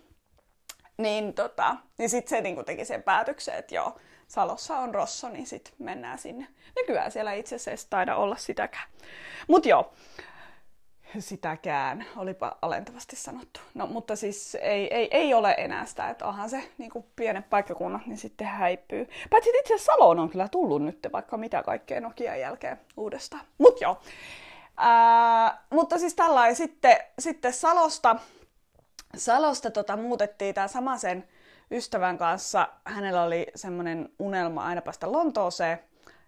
Niin, 0.97 1.33
tota, 1.33 1.75
niin 1.97 2.09
sitten 2.09 2.29
se 2.29 2.41
niin 2.41 2.65
teki 2.65 2.85
sen 2.85 3.03
päätöksen, 3.03 3.55
että 3.55 3.75
joo, 3.75 3.97
Salossa 4.27 4.77
on 4.77 4.95
Rosso, 4.95 5.29
niin 5.29 5.47
sitten 5.47 5.73
mennään 5.79 6.17
sinne. 6.17 6.47
Nykyään 6.75 7.11
siellä 7.11 7.33
itse 7.33 7.55
asiassa 7.55 7.87
taida 7.89 8.15
olla 8.15 8.35
sitäkään. 8.35 8.89
Mut 9.47 9.65
joo, 9.65 9.93
sitäkään, 11.19 12.05
olipa 12.17 12.57
alentavasti 12.61 13.15
sanottu. 13.15 13.59
No, 13.73 13.87
mutta 13.87 14.15
siis 14.15 14.55
ei, 14.55 14.95
ei, 14.95 15.07
ei 15.11 15.33
ole 15.33 15.55
enää 15.57 15.85
sitä, 15.85 16.09
että 16.09 16.25
onhan 16.25 16.49
se 16.49 16.69
niin 16.77 16.91
kuin 16.91 17.05
pienet 17.15 17.49
paikkakunnat, 17.49 18.05
niin 18.05 18.17
sitten 18.17 18.47
häipyy. 18.47 19.09
Paitsi 19.29 19.49
itse 19.49 19.73
asiassa 19.73 19.91
Saloon 19.91 20.19
on 20.19 20.29
kyllä 20.29 20.47
tullut 20.47 20.83
nyt 20.83 21.07
vaikka 21.13 21.37
mitä 21.37 21.63
kaikkea 21.63 22.01
Nokian 22.01 22.39
jälkeen 22.39 22.79
uudestaan. 22.97 23.45
Mut 23.57 23.81
joo. 23.81 24.01
Ää, 24.77 25.63
mutta 25.69 25.99
siis 25.99 26.13
tällainen 26.15 26.55
sitten, 26.55 26.97
sitten 27.19 27.53
Salosta, 27.53 28.15
Salosta 29.15 29.71
tota, 29.71 29.97
muutettiin 29.97 30.55
tämä 30.55 30.67
sama 30.67 30.97
sen 30.97 31.27
ystävän 31.71 32.17
kanssa. 32.17 32.67
Hänellä 32.85 33.23
oli 33.23 33.47
semmoinen 33.55 34.09
unelma 34.19 34.63
aina 34.63 34.81
päästä 34.81 35.11
Lontooseen 35.11 35.79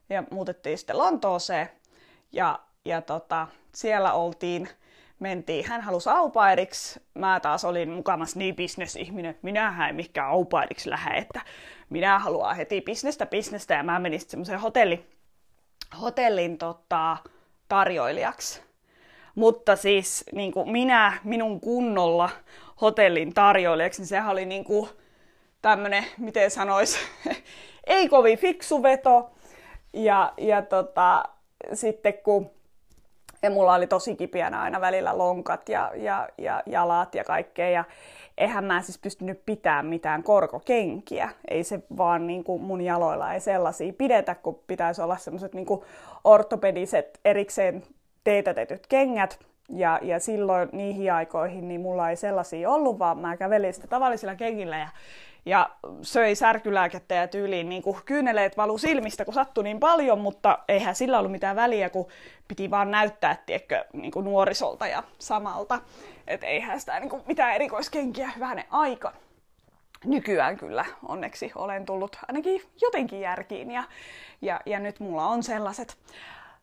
ja 0.10 0.24
muutettiin 0.32 0.78
sitten 0.78 0.98
Lontooseen. 0.98 1.70
Ja, 2.32 2.60
ja 2.86 3.02
tota, 3.02 3.48
siellä 3.76 4.14
oltiin, 4.14 4.70
mentiin, 5.20 5.66
hän 5.68 5.82
halusi 5.82 6.10
aupairiksi, 6.10 7.02
mä 7.14 7.40
taas 7.40 7.66
olin 7.66 7.90
mukamassa 7.90 8.40
niin 8.40 8.56
bisnesihminen, 8.56 9.32
että 9.32 9.44
minä 9.44 9.88
en 9.90 9.96
mikään 9.96 10.30
aupairiksi 10.30 10.90
lähde, 10.90 11.18
että 11.18 11.42
minä 11.90 12.20
haluan 12.20 12.56
heti 12.56 12.82
bisnestä 12.82 13.26
bisnestä 13.26 13.74
ja 13.74 13.84
mä 13.84 14.00
menin 14.00 14.20
sitten 14.20 14.32
semmoiseen 14.32 14.60
hotelli, 14.60 15.06
hotellin 16.02 16.58
tota, 16.58 17.18
tarjoilijaksi. 17.68 18.62
Mutta 19.36 19.76
siis 19.76 20.26
niin 20.34 20.52
kuin 20.52 20.72
minä 20.72 21.18
minun 21.24 21.62
kunnolla 21.62 22.30
hotellin 22.82 23.34
tarjoilijaksi, 23.34 24.02
niin 24.02 24.08
sehän 24.08 24.32
oli 24.32 24.46
niin 24.46 24.64
kuin 24.64 24.90
tämmönen, 25.62 26.06
miten 26.18 26.52
sanois, 26.52 26.98
ei 27.88 28.10
kovin 28.10 28.38
fiksu 28.38 28.84
veto. 28.84 29.32
Ja, 29.94 30.34
ja 30.38 30.62
tota, 30.62 31.24
sitten 31.74 32.14
kun 32.14 32.52
ja 33.44 33.50
mulla 33.50 33.74
oli 33.74 33.88
tosi 33.88 34.16
kipiänä 34.16 34.62
aina 34.62 34.82
välillä 34.82 35.18
lonkat 35.18 35.70
ja, 35.70 35.92
ja, 35.96 36.30
ja 36.38 36.64
jalat 36.66 37.16
ja 37.16 37.24
kaikkea. 37.24 37.70
Ja 37.70 37.84
eihän 38.38 38.66
mä 38.66 38.82
siis 38.82 38.98
pystynyt 38.98 39.46
pitämään 39.46 39.86
mitään 39.86 40.24
korkokenkiä. 40.24 41.30
Ei 41.48 41.64
se 41.64 41.80
vaan 41.98 42.28
niin 42.28 42.44
kuin 42.44 42.62
mun 42.62 42.82
jaloilla 42.82 43.34
ei 43.34 43.40
sellaisia 43.40 43.94
pidetä, 43.94 44.36
kun 44.36 44.60
pitäisi 44.68 45.02
olla 45.02 45.18
semmoiset 45.18 45.54
niin 45.54 45.68
ortopediset 46.24 47.20
erikseen 47.26 47.84
teetätetyt 48.24 48.88
kengät. 48.88 49.40
Ja, 49.70 50.00
ja 50.02 50.20
silloin 50.20 50.70
niihin 50.72 51.14
aikoihin 51.14 51.68
niin 51.68 51.82
mulla 51.82 52.10
ei 52.10 52.16
sellaisia 52.16 52.70
ollut, 52.70 53.00
vaan 53.00 53.18
mä 53.18 53.38
kävelin 53.38 53.74
sitä 53.74 53.88
tavallisilla 53.88 54.36
kengillä 54.36 54.78
ja 54.78 54.88
ja 55.46 55.70
söi 56.02 56.36
särkylääkettä 56.36 57.16
ja 57.16 57.28
tyyliin 57.28 57.70
niin 57.70 57.82
kuin 57.82 57.98
kyyneleet 58.06 58.58
valu 58.58 58.78
silmistä, 58.78 59.26
kun 59.26 59.34
sattui 59.34 59.64
niin 59.64 59.80
paljon, 59.80 60.20
mutta 60.20 60.60
eihän 60.68 60.96
sillä 60.96 61.20
ollut 61.20 61.32
mitään 61.32 61.56
väliä, 61.56 61.90
kun 61.90 62.08
piti 62.48 62.72
vaan 62.72 62.92
näyttää, 62.92 63.44
tiedätkö, 63.46 63.86
niin 63.94 64.12
kuin 64.12 64.24
nuorisolta 64.24 64.88
ja 64.88 65.04
samalta. 65.20 65.80
Että 66.28 66.48
eihän 66.48 66.80
sitä 66.80 67.00
niin 67.00 67.10
kuin 67.10 67.24
mitään 67.26 67.56
erikoiskenkiä 67.56 68.32
hyvänen 68.36 68.66
aika. 68.70 69.14
Nykyään 70.06 70.58
kyllä 70.58 70.86
onneksi 71.08 71.52
olen 71.56 71.86
tullut 71.86 72.18
ainakin 72.28 72.62
jotenkin 72.82 73.22
järkiin 73.22 73.72
ja, 73.72 73.84
ja, 74.42 74.60
ja 74.66 74.80
nyt 74.80 75.00
mulla 75.00 75.28
on 75.28 75.44
sellaiset. 75.44 75.98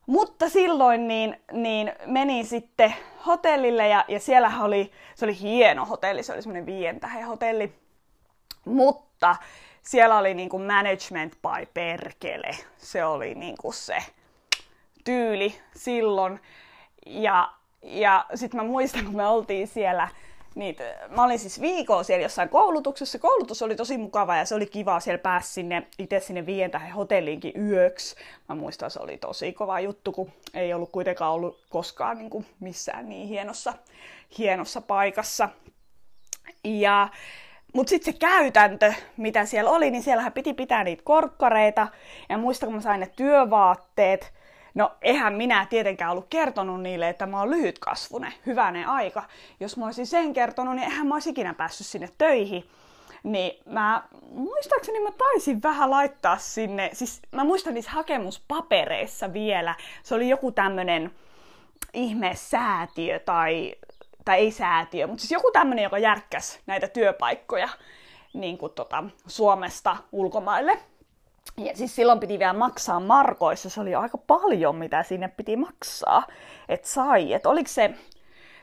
Mutta 0.05 0.49
silloin 0.49 1.07
niin, 1.07 1.41
niin 1.51 1.93
menin 2.05 2.45
sitten 2.45 2.93
hotellille 3.25 3.87
ja, 3.87 4.05
ja 4.07 4.19
siellä 4.19 4.51
oli, 4.61 4.91
se 5.15 5.25
oli 5.25 5.39
hieno 5.39 5.85
hotelli, 5.85 6.23
se 6.23 6.33
oli 6.33 6.41
semmoinen 6.41 6.65
viien 6.65 6.99
hotelli 7.27 7.73
mutta 8.67 9.35
siellä 9.83 10.17
oli 10.17 10.33
niinku 10.33 10.59
management 10.59 11.33
by 11.33 11.65
perkele. 11.73 12.51
Se 12.77 13.05
oli 13.05 13.35
niinku 13.35 13.71
se 13.71 13.97
tyyli 15.03 15.55
silloin. 15.75 16.39
Ja, 17.05 17.53
ja 17.81 18.25
sitten 18.35 18.59
mä 18.59 18.63
muistan, 18.63 19.05
kun 19.05 19.15
me 19.15 19.27
oltiin 19.27 19.67
siellä, 19.67 20.07
niin 20.55 20.75
mä 21.09 21.23
olin 21.23 21.39
siis 21.39 21.61
viikon 21.61 22.05
siellä 22.05 22.23
jossain 22.23 22.49
koulutuksessa. 22.49 23.19
Koulutus 23.19 23.61
oli 23.61 23.75
tosi 23.75 23.97
mukava 23.97 24.37
ja 24.37 24.45
se 24.45 24.55
oli 24.55 24.65
kiva. 24.65 24.99
Siellä 24.99 25.17
pääsi 25.17 25.53
sinne, 25.53 25.87
itse 25.99 26.19
sinne 26.19 26.45
viien 26.45 26.71
tähän 26.71 26.91
hotelliinkin 26.91 27.53
yöksi. 27.69 28.15
Mä 28.49 28.55
muistan, 28.55 28.91
se 28.91 28.99
oli 28.99 29.17
tosi 29.17 29.53
kova 29.53 29.79
juttu, 29.79 30.11
kun 30.11 30.31
ei 30.53 30.73
ollut 30.73 30.91
kuitenkaan 30.91 31.33
ollut 31.33 31.65
koskaan 31.69 32.17
niin 32.17 32.29
kuin 32.29 32.45
missään 32.59 33.09
niin 33.09 33.27
hienossa, 33.27 33.73
hienossa 34.37 34.81
paikassa. 34.81 35.49
Ja 36.63 37.09
mutta 37.73 37.89
sitten 37.89 38.13
se 38.13 38.19
käytäntö, 38.19 38.93
mitä 39.17 39.45
siellä 39.45 39.71
oli, 39.71 39.91
niin 39.91 40.03
siellähän 40.03 40.33
piti 40.33 40.53
pitää 40.53 40.83
niitä 40.83 41.03
korkkareita. 41.05 41.87
Ja 42.29 42.37
muista, 42.37 42.65
kun 42.65 42.75
mä 42.75 42.81
sain 42.81 42.99
ne 42.99 43.11
työvaatteet. 43.15 44.33
No, 44.75 44.91
eihän 45.01 45.33
minä 45.33 45.65
tietenkään 45.69 46.11
ollut 46.11 46.27
kertonut 46.29 46.81
niille, 46.81 47.09
että 47.09 47.25
mä 47.25 47.39
oon 47.39 47.51
lyhytkasvunen, 47.51 48.33
hyvänen 48.45 48.87
aika. 48.87 49.23
Jos 49.59 49.77
mä 49.77 49.85
olisin 49.85 50.07
sen 50.07 50.33
kertonut, 50.33 50.75
niin 50.75 50.91
eihän 50.91 51.07
mä 51.07 51.15
olisi 51.15 51.29
ikinä 51.29 51.53
päässyt 51.53 51.87
sinne 51.87 52.09
töihin. 52.17 52.69
Niin 53.23 53.59
mä, 53.65 54.03
muistaakseni 54.31 54.99
mä 54.99 55.11
taisin 55.17 55.63
vähän 55.63 55.91
laittaa 55.91 56.37
sinne, 56.37 56.89
siis 56.93 57.21
mä 57.31 57.43
muistan 57.43 57.73
niissä 57.73 57.91
hakemuspapereissa 57.91 59.33
vielä, 59.33 59.75
se 60.03 60.15
oli 60.15 60.29
joku 60.29 60.51
tämmönen 60.51 61.11
ihme 61.93 62.31
säätiö 62.35 63.19
tai 63.19 63.75
tai 64.27 64.39
ei 64.39 64.51
säätiö, 64.51 65.07
mutta 65.07 65.21
siis 65.21 65.31
joku 65.31 65.51
tämmöinen, 65.51 65.83
joka 65.83 65.97
järkkäs 65.97 66.59
näitä 66.65 66.87
työpaikkoja 66.87 67.69
niin 68.33 68.57
kuin 68.57 68.73
tota, 68.73 69.03
Suomesta 69.27 69.97
ulkomaille. 70.11 70.79
Ja 71.57 71.77
siis 71.77 71.95
silloin 71.95 72.19
piti 72.19 72.39
vielä 72.39 72.53
maksaa 72.53 72.99
markoissa, 72.99 73.69
se 73.69 73.81
oli 73.81 73.95
aika 73.95 74.17
paljon, 74.17 74.75
mitä 74.75 75.03
sinne 75.03 75.27
piti 75.27 75.55
maksaa, 75.55 76.23
että 76.69 76.87
sai. 76.87 77.33
Että 77.33 77.49
oliko 77.49 77.67
se, 77.67 77.93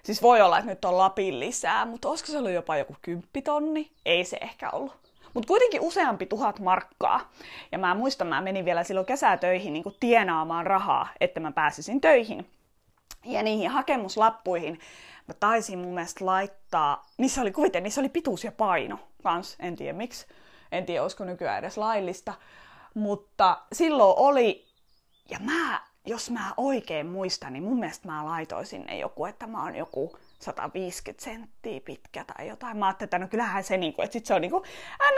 siis 0.02 0.23
voi 0.23 0.40
olla, 0.40 0.59
että 0.59 0.71
nyt 0.71 0.85
on 0.85 0.99
Lapin 0.99 1.40
lisää, 1.40 1.85
mutta 1.87 2.09
olisiko 2.09 2.33
se 2.33 2.38
ollut 2.38 2.52
jopa 2.52 2.76
joku 2.76 2.97
kymppitonni? 3.02 3.90
Ei 4.06 4.25
se 4.25 4.38
ehkä 4.40 4.71
ollut. 4.71 4.94
Mutta 5.35 5.49
kuitenkin 5.49 5.80
useampi 5.80 6.26
tuhat 6.26 6.61
markkaa. 6.61 7.30
Ja 7.73 7.78
mä 7.78 7.94
muistan, 7.94 8.26
mä 8.26 8.40
menin 8.40 8.64
vielä 8.64 8.85
silloin 8.85 9.06
kesätöihin 9.06 9.73
niin 9.73 9.83
kuin 9.83 9.97
tienaamaan 10.00 10.66
rahaa, 10.66 11.09
että 11.21 11.40
mä 11.40 11.52
pääsisin 11.52 12.00
töihin. 12.00 12.47
Ja 13.25 13.42
niihin 13.42 13.71
hakemuslappuihin 13.71 14.78
mä 15.28 15.35
taisin 15.40 15.78
mun 15.78 15.95
mielestä 15.95 16.26
laittaa, 16.26 17.07
niissä 17.19 17.40
oli 17.40 17.52
kuvite, 17.52 17.81
niissä 17.81 18.00
oli 18.00 18.09
pituus 18.09 18.45
ja 18.45 18.52
paino 18.52 18.99
kans, 19.23 19.57
en 19.61 19.76
tiedä 19.76 19.93
miksi, 19.93 20.26
en 20.73 20.87
tiedä 20.87 21.02
olisiko 21.02 21.25
nykyään 21.25 21.59
edes 21.59 21.76
laillista, 21.76 22.35
mutta 22.95 23.62
silloin 23.73 24.19
oli, 24.19 24.64
ja 25.31 25.38
mä, 25.38 25.81
jos 26.07 26.31
mä 26.31 26.54
oikein 26.57 27.07
muistan, 27.07 27.52
niin 27.52 27.62
mun 27.62 27.78
mielestä 27.78 28.09
mä 28.09 28.25
laitoin 28.25 28.66
sinne 28.66 28.99
joku, 28.99 29.26
että 29.26 29.47
mä 29.47 29.62
oon 29.62 29.76
joku 29.76 30.19
150 30.40 31.25
senttiä 31.25 31.81
pitkä 31.81 32.25
tai 32.25 32.49
jotain. 32.49 32.76
Mä 32.76 32.87
ajattelin, 32.87 33.07
että 33.07 33.19
no 33.19 33.28
kyllähän 33.28 33.64
se, 33.64 33.76
niinku, 33.76 34.02
että 34.02 34.12
sit 34.12 34.26
se 34.26 34.35
on 34.35 34.40
niinku 34.40 34.64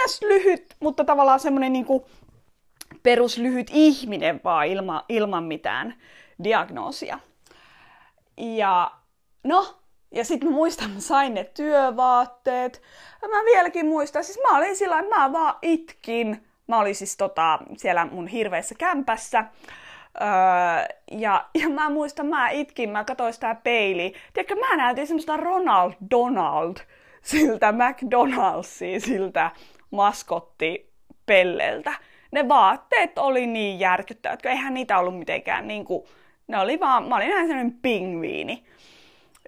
ns. 0.04 0.22
lyhyt, 0.22 0.76
mutta 0.80 1.04
tavallaan 1.04 1.40
semmonen 1.40 1.72
niinku 1.72 2.08
peruslyhyt 3.02 3.70
ihminen 3.72 4.40
vaan 4.44 4.66
ilma, 4.66 5.04
ilman 5.08 5.44
mitään 5.44 5.94
diagnoosia. 6.44 7.18
Ja 8.36 8.90
no, 9.44 9.78
ja 10.16 10.24
sitten 10.24 10.48
mä 10.48 10.54
muistan, 10.54 10.90
mä 10.90 11.00
sain 11.00 11.34
ne 11.34 11.44
työvaatteet. 11.44 12.82
Ja 13.22 13.28
mä 13.28 13.44
vieläkin 13.44 13.86
muistan, 13.86 14.24
siis 14.24 14.38
mä 14.50 14.58
olin 14.58 14.76
sillä 14.76 15.02
mä 15.02 15.32
vaan 15.32 15.54
itkin. 15.62 16.46
Mä 16.66 16.78
olin 16.78 16.94
siis 16.94 17.16
tota, 17.16 17.58
siellä 17.76 18.04
mun 18.04 18.26
hirveässä 18.26 18.74
kämpässä. 18.78 19.44
Öö, 20.20 20.96
ja, 21.10 21.46
ja 21.54 21.68
mä 21.68 21.90
muistan, 21.90 22.26
mä 22.26 22.50
itkin, 22.50 22.90
mä 22.90 23.04
katsoin 23.04 23.32
sitä 23.32 23.56
peiliä. 23.62 24.10
Tiedätkö, 24.32 24.56
mä 24.56 24.76
näytin 24.76 25.06
semmoista 25.06 25.36
Ronald 25.36 25.92
Donald, 26.10 26.76
siltä 27.22 27.72
McDonald'sia, 27.72 29.00
siltä 29.00 29.50
maskotti 29.90 30.90
pelleltä. 31.26 31.94
Ne 32.30 32.48
vaatteet 32.48 33.18
oli 33.18 33.46
niin 33.46 33.80
järkyttävät, 33.80 34.34
että 34.34 34.50
eihän 34.50 34.74
niitä 34.74 34.98
ollut 34.98 35.18
mitenkään 35.18 35.68
niin 35.68 35.84
kuin, 35.84 36.04
ne 36.46 36.58
oli 36.58 36.80
vaan, 36.80 37.08
mä 37.08 37.16
olin 37.16 37.28
ihan 37.28 37.46
sellainen 37.46 37.78
pingviini. 37.82 38.64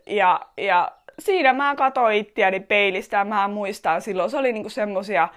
Ja, 0.09 0.41
ja 0.57 0.93
siinä 1.19 1.53
mä 1.53 1.75
katsoin 1.77 2.17
itseäni 2.17 2.61
peilistä 2.61 3.17
ja 3.17 3.25
mä 3.25 3.49
muistan 3.49 4.03
silloin, 4.03 4.31
se 4.31 4.37
oli 4.37 4.53
niinku 4.53 4.69
semmosia 4.69 5.29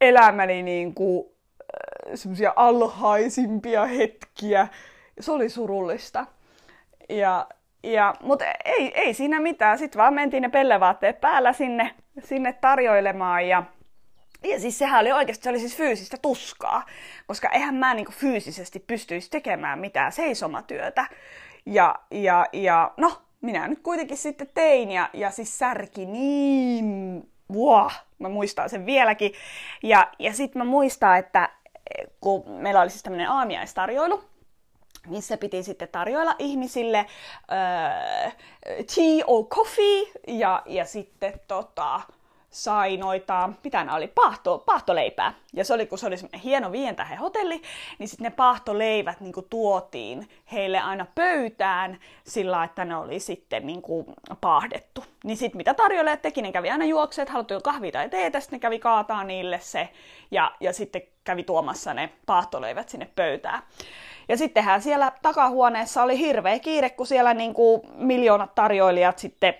elämäni 0.00 0.62
niinku, 0.62 1.36
äh, 1.60 2.10
semmosia 2.14 2.52
alhaisimpia 2.56 3.86
hetkiä. 3.86 4.68
Se 5.20 5.32
oli 5.32 5.48
surullista. 5.48 6.26
Ja, 7.08 7.46
ja, 7.82 8.14
mutta 8.22 8.44
ei, 8.64 8.92
ei 8.94 9.14
siinä 9.14 9.40
mitään. 9.40 9.78
Sitten 9.78 9.98
vaan 9.98 10.14
mentiin 10.14 10.42
ne 10.42 10.48
pellevaatteet 10.48 11.20
päällä 11.20 11.52
sinne, 11.52 11.94
sinne 12.24 12.52
tarjoilemaan 12.52 13.48
ja 13.48 13.62
ja 14.44 14.60
siis 14.60 14.78
sehän 14.78 15.00
oli 15.00 15.12
oikeasti, 15.12 15.44
se 15.44 15.50
oli 15.50 15.58
siis 15.58 15.76
fyysistä 15.76 16.16
tuskaa, 16.22 16.86
koska 17.26 17.48
eihän 17.48 17.74
mä 17.74 17.94
niinku 17.94 18.12
fyysisesti 18.12 18.84
pystyisi 18.86 19.30
tekemään 19.30 19.78
mitään 19.78 20.12
seisomatyötä. 20.12 21.06
Ja, 21.66 21.94
ja, 22.10 22.46
ja 22.52 22.90
no, 22.96 23.22
minä 23.42 23.68
nyt 23.68 23.80
kuitenkin 23.82 24.16
sitten 24.16 24.48
tein 24.54 24.90
ja, 24.90 25.10
ja 25.12 25.30
siis 25.30 25.58
särki 25.58 26.06
niin, 26.06 27.28
wow, 27.52 27.90
mä 28.18 28.28
muistan 28.28 28.70
sen 28.70 28.86
vieläkin. 28.86 29.32
Ja, 29.82 30.12
ja 30.18 30.32
sitten 30.32 30.60
mä 30.60 30.64
muistan, 30.64 31.18
että 31.18 31.48
kun 32.20 32.44
meillä 32.46 32.80
oli 32.80 32.90
siis 32.90 33.02
tämmöinen 33.02 33.30
aamiaistarjoilu, 33.30 34.24
missä 35.08 35.36
piti 35.36 35.62
sitten 35.62 35.88
tarjoilla 35.88 36.34
ihmisille 36.38 36.98
äh, 36.98 38.36
tea 38.94 39.24
or 39.26 39.44
coffee 39.46 40.02
ja, 40.28 40.62
ja 40.66 40.84
sitten 40.84 41.32
tota, 41.48 42.00
sai 42.52 42.96
noita, 42.96 43.50
mitä 43.64 43.84
nämä 43.84 43.96
oli, 43.96 44.08
Pahto, 44.08 44.62
pahtoleipää. 44.66 45.34
Ja 45.52 45.64
se 45.64 45.74
oli, 45.74 45.86
kun 45.86 45.98
se 45.98 46.06
oli 46.06 46.16
hieno 46.44 46.72
viien 46.72 46.96
hotelli, 47.20 47.62
niin 47.98 48.08
sitten 48.08 48.24
ne 48.24 48.30
pahtoleivät 48.30 49.20
niin 49.20 49.32
kuin 49.32 49.46
tuotiin 49.50 50.28
heille 50.52 50.78
aina 50.78 51.06
pöytään 51.14 51.98
sillä, 52.24 52.64
että 52.64 52.84
ne 52.84 52.96
oli 52.96 53.20
sitten 53.20 53.66
niin 53.66 53.82
kuin 53.82 54.06
pahdettu. 54.40 55.04
Niin 55.24 55.36
sitten 55.36 55.56
mitä 55.56 55.74
tarjoilijat 55.74 56.22
teki, 56.22 56.42
ne 56.42 56.52
kävi 56.52 56.70
aina 56.70 56.84
juokseet, 56.84 57.28
haluttu 57.28 57.60
kahvia 57.60 57.92
tai 57.92 58.08
teetä, 58.08 58.40
sitten 58.40 58.56
ne 58.56 58.60
kävi 58.60 58.78
kaataa 58.78 59.24
niille 59.24 59.58
se 59.60 59.88
ja, 60.30 60.52
ja 60.60 60.72
sitten 60.72 61.02
kävi 61.24 61.42
tuomassa 61.42 61.94
ne 61.94 62.12
pahtoleivät 62.26 62.88
sinne 62.88 63.08
pöytään. 63.16 63.62
Ja 64.28 64.36
sittenhän 64.36 64.82
siellä 64.82 65.12
takahuoneessa 65.22 66.02
oli 66.02 66.18
hirveä 66.18 66.58
kiire, 66.58 66.90
kun 66.90 67.06
siellä 67.06 67.34
niin 67.34 67.54
kuin 67.54 67.82
miljoonat 67.94 68.54
tarjoilijat 68.54 69.18
sitten 69.18 69.54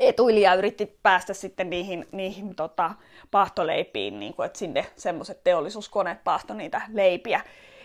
etuilija 0.00 0.54
yritti 0.54 0.98
päästä 1.02 1.34
sitten 1.34 1.70
niihin, 1.70 2.08
niihin 2.12 2.54
tota, 2.54 2.90
pahtoleipiin, 3.30 4.20
niin 4.20 4.34
kuin, 4.34 4.46
että 4.46 4.58
sinne 4.58 4.86
semmoiset 4.96 5.44
teollisuuskoneet 5.44 6.24
pahto 6.24 6.54
niitä 6.54 6.82
leipiä. 6.92 7.40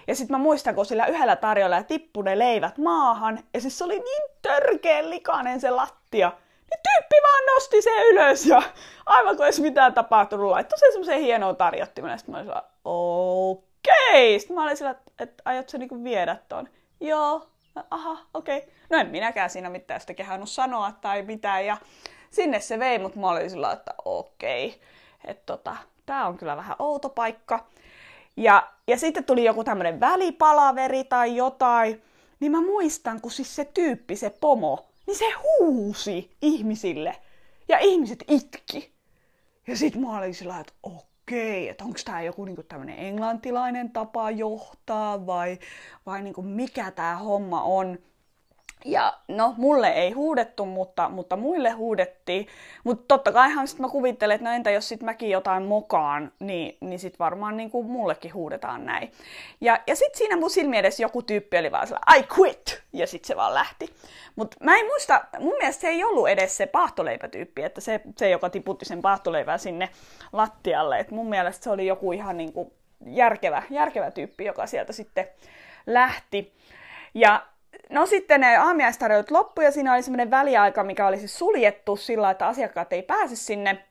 Ja 0.07 0.15
sitten 0.15 0.37
mä 0.37 0.43
muistan, 0.43 0.75
kun 0.75 0.85
sillä 0.85 1.05
yhdellä 1.05 1.35
tarjolla 1.35 1.83
tippui 1.83 2.23
ne 2.23 2.39
leivät 2.39 2.77
maahan, 2.77 3.39
ja 3.53 3.61
siis 3.61 3.77
se 3.77 3.83
oli 3.83 3.99
niin 3.99 4.23
törkeä 4.41 5.09
likainen 5.09 5.61
se 5.61 5.69
lattia. 5.69 6.31
Niin 6.69 6.79
tyyppi 6.83 7.15
vaan 7.23 7.43
nosti 7.55 7.81
sen 7.81 8.07
ylös, 8.07 8.45
ja 8.45 8.61
aivan 9.05 9.37
kuin 9.37 9.45
olisi 9.45 9.61
mitään 9.61 9.93
tapahtunut, 9.93 10.51
laittoi 10.51 10.79
sen 10.79 10.91
semmoiseen 10.91 11.21
hienoon 11.21 11.55
tarjottimeen. 11.55 12.19
Sitten 12.19 12.33
mä 12.33 12.37
olin 12.37 12.47
sillä, 12.47 12.63
okei. 12.85 14.39
Sitten 14.39 14.55
mä 14.55 14.63
olin 14.63 14.77
sillä, 14.77 14.95
että 15.19 15.43
aiot 15.45 15.69
sä 15.69 15.77
niinku 15.77 16.03
viedä 16.03 16.37
ton? 16.49 16.69
Joo, 16.99 17.47
aha, 17.91 18.17
okei. 18.33 18.57
Okay. 18.57 18.69
No 18.89 18.97
en 18.97 19.07
minäkään 19.07 19.49
siinä 19.49 19.69
mitään 19.69 20.01
sitä 20.01 20.13
kehannut 20.13 20.49
sanoa 20.49 20.91
tai 20.91 21.21
mitään. 21.21 21.65
Ja 21.65 21.77
sinne 22.31 22.59
se 22.59 22.79
vei, 22.79 22.99
mutta 22.99 23.19
mä 23.19 23.29
olin 23.29 23.49
sillä, 23.49 23.71
että 23.71 23.93
okei. 24.05 24.67
Okay. 24.67 24.79
Että 25.25 25.43
tota, 25.45 25.75
tää 26.05 26.27
on 26.27 26.37
kyllä 26.37 26.57
vähän 26.57 26.75
outo 26.79 27.09
paikka. 27.09 27.67
Ja, 28.37 28.71
ja 28.87 28.97
sitten 28.97 29.25
tuli 29.25 29.43
joku 29.43 29.63
tämmöinen 29.63 29.99
välipalaveri 29.99 31.03
tai 31.03 31.35
jotain. 31.35 32.03
Niin 32.39 32.51
mä 32.51 32.61
muistan, 32.61 33.21
kun 33.21 33.31
siis 33.31 33.55
se 33.55 33.65
tyyppi, 33.65 34.15
se 34.15 34.29
pomo, 34.29 34.85
niin 35.07 35.17
se 35.17 35.25
huusi 35.31 36.35
ihmisille. 36.41 37.15
Ja 37.67 37.79
ihmiset 37.79 38.23
itki. 38.27 38.93
Ja 39.67 39.77
sit 39.77 39.95
mä 39.95 40.17
olin 40.17 40.33
sillä, 40.33 40.59
että 40.59 40.73
okei 40.83 41.08
okei, 41.29 41.69
että 41.69 41.83
onko 41.83 41.99
tämä 42.05 42.21
joku 42.21 42.45
niinku 42.45 42.63
tämmöinen 42.63 42.99
englantilainen 42.99 43.91
tapa 43.91 44.31
johtaa 44.31 45.25
vai, 45.25 45.59
vai 46.05 46.21
niinku 46.21 46.41
mikä 46.41 46.91
tämä 46.91 47.15
homma 47.15 47.61
on. 47.61 47.99
Ja 48.85 49.13
no, 49.27 49.53
mulle 49.57 49.87
ei 49.87 50.11
huudettu, 50.11 50.65
mutta, 50.65 51.09
mutta 51.09 51.35
muille 51.35 51.69
huudettiin. 51.69 52.47
Mutta 52.83 53.03
totta 53.07 53.31
kaihan 53.31 53.67
sitten 53.67 53.85
mä 53.85 53.91
kuvittelen, 53.91 54.35
että 54.35 54.49
no 54.49 54.55
entä 54.55 54.71
jos 54.71 54.89
sit 54.89 55.03
mäkin 55.03 55.29
jotain 55.29 55.63
mokaan, 55.63 56.31
niin, 56.39 56.77
niin 56.81 56.99
sit 56.99 57.19
varmaan 57.19 57.57
niin 57.57 57.71
kuin 57.71 57.87
mullekin 57.87 58.33
huudetaan 58.33 58.85
näin. 58.85 59.11
Ja, 59.61 59.79
ja 59.87 59.95
sitten 59.95 60.17
siinä 60.17 60.37
mun 60.37 60.49
silmi 60.49 60.77
edes 60.77 60.99
joku 60.99 61.21
tyyppi 61.21 61.57
oli 61.57 61.71
vaan 61.71 61.87
sellainen, 61.87 62.23
I 62.23 62.27
quit! 62.39 62.83
Ja 62.93 63.07
sitten 63.07 63.27
se 63.27 63.35
vaan 63.35 63.53
lähti. 63.53 63.93
Mutta 64.35 64.57
mä 64.63 64.77
en 64.77 64.85
muista, 64.85 65.21
mun 65.39 65.55
mielestä 65.57 65.81
se 65.81 65.87
ei 65.87 66.03
ollut 66.03 66.29
edes 66.29 66.57
se 66.57 66.65
pahtoleipätyyppi, 66.65 67.63
että 67.63 67.81
se, 67.81 68.01
se 68.17 68.29
joka 68.29 68.49
tiputti 68.49 68.85
sen 68.85 69.01
pahtoleivää 69.01 69.57
sinne 69.57 69.89
lattialle. 70.33 70.99
Et 70.99 71.11
mun 71.11 71.29
mielestä 71.29 71.63
se 71.63 71.69
oli 71.69 71.87
joku 71.87 72.11
ihan 72.11 72.37
niin 72.37 72.53
kuin 72.53 72.73
järkevä, 73.05 73.63
järkevä 73.69 74.11
tyyppi, 74.11 74.45
joka 74.45 74.67
sieltä 74.67 74.93
sitten 74.93 75.27
lähti. 75.87 76.53
Ja 77.13 77.45
No 77.89 78.05
sitten 78.05 78.41
ne 78.41 78.57
aamiaistarjoilut 78.57 79.31
loppui 79.31 79.65
ja 79.65 79.71
siinä 79.71 79.93
oli 79.93 80.03
semmoinen 80.03 80.31
väliaika, 80.31 80.83
mikä 80.83 81.07
oli 81.07 81.17
siis 81.17 81.39
suljettu 81.39 81.95
sillä, 81.95 82.29
että 82.29 82.47
asiakkaat 82.47 82.93
ei 82.93 83.03
pääse 83.03 83.35
sinne, 83.35 83.85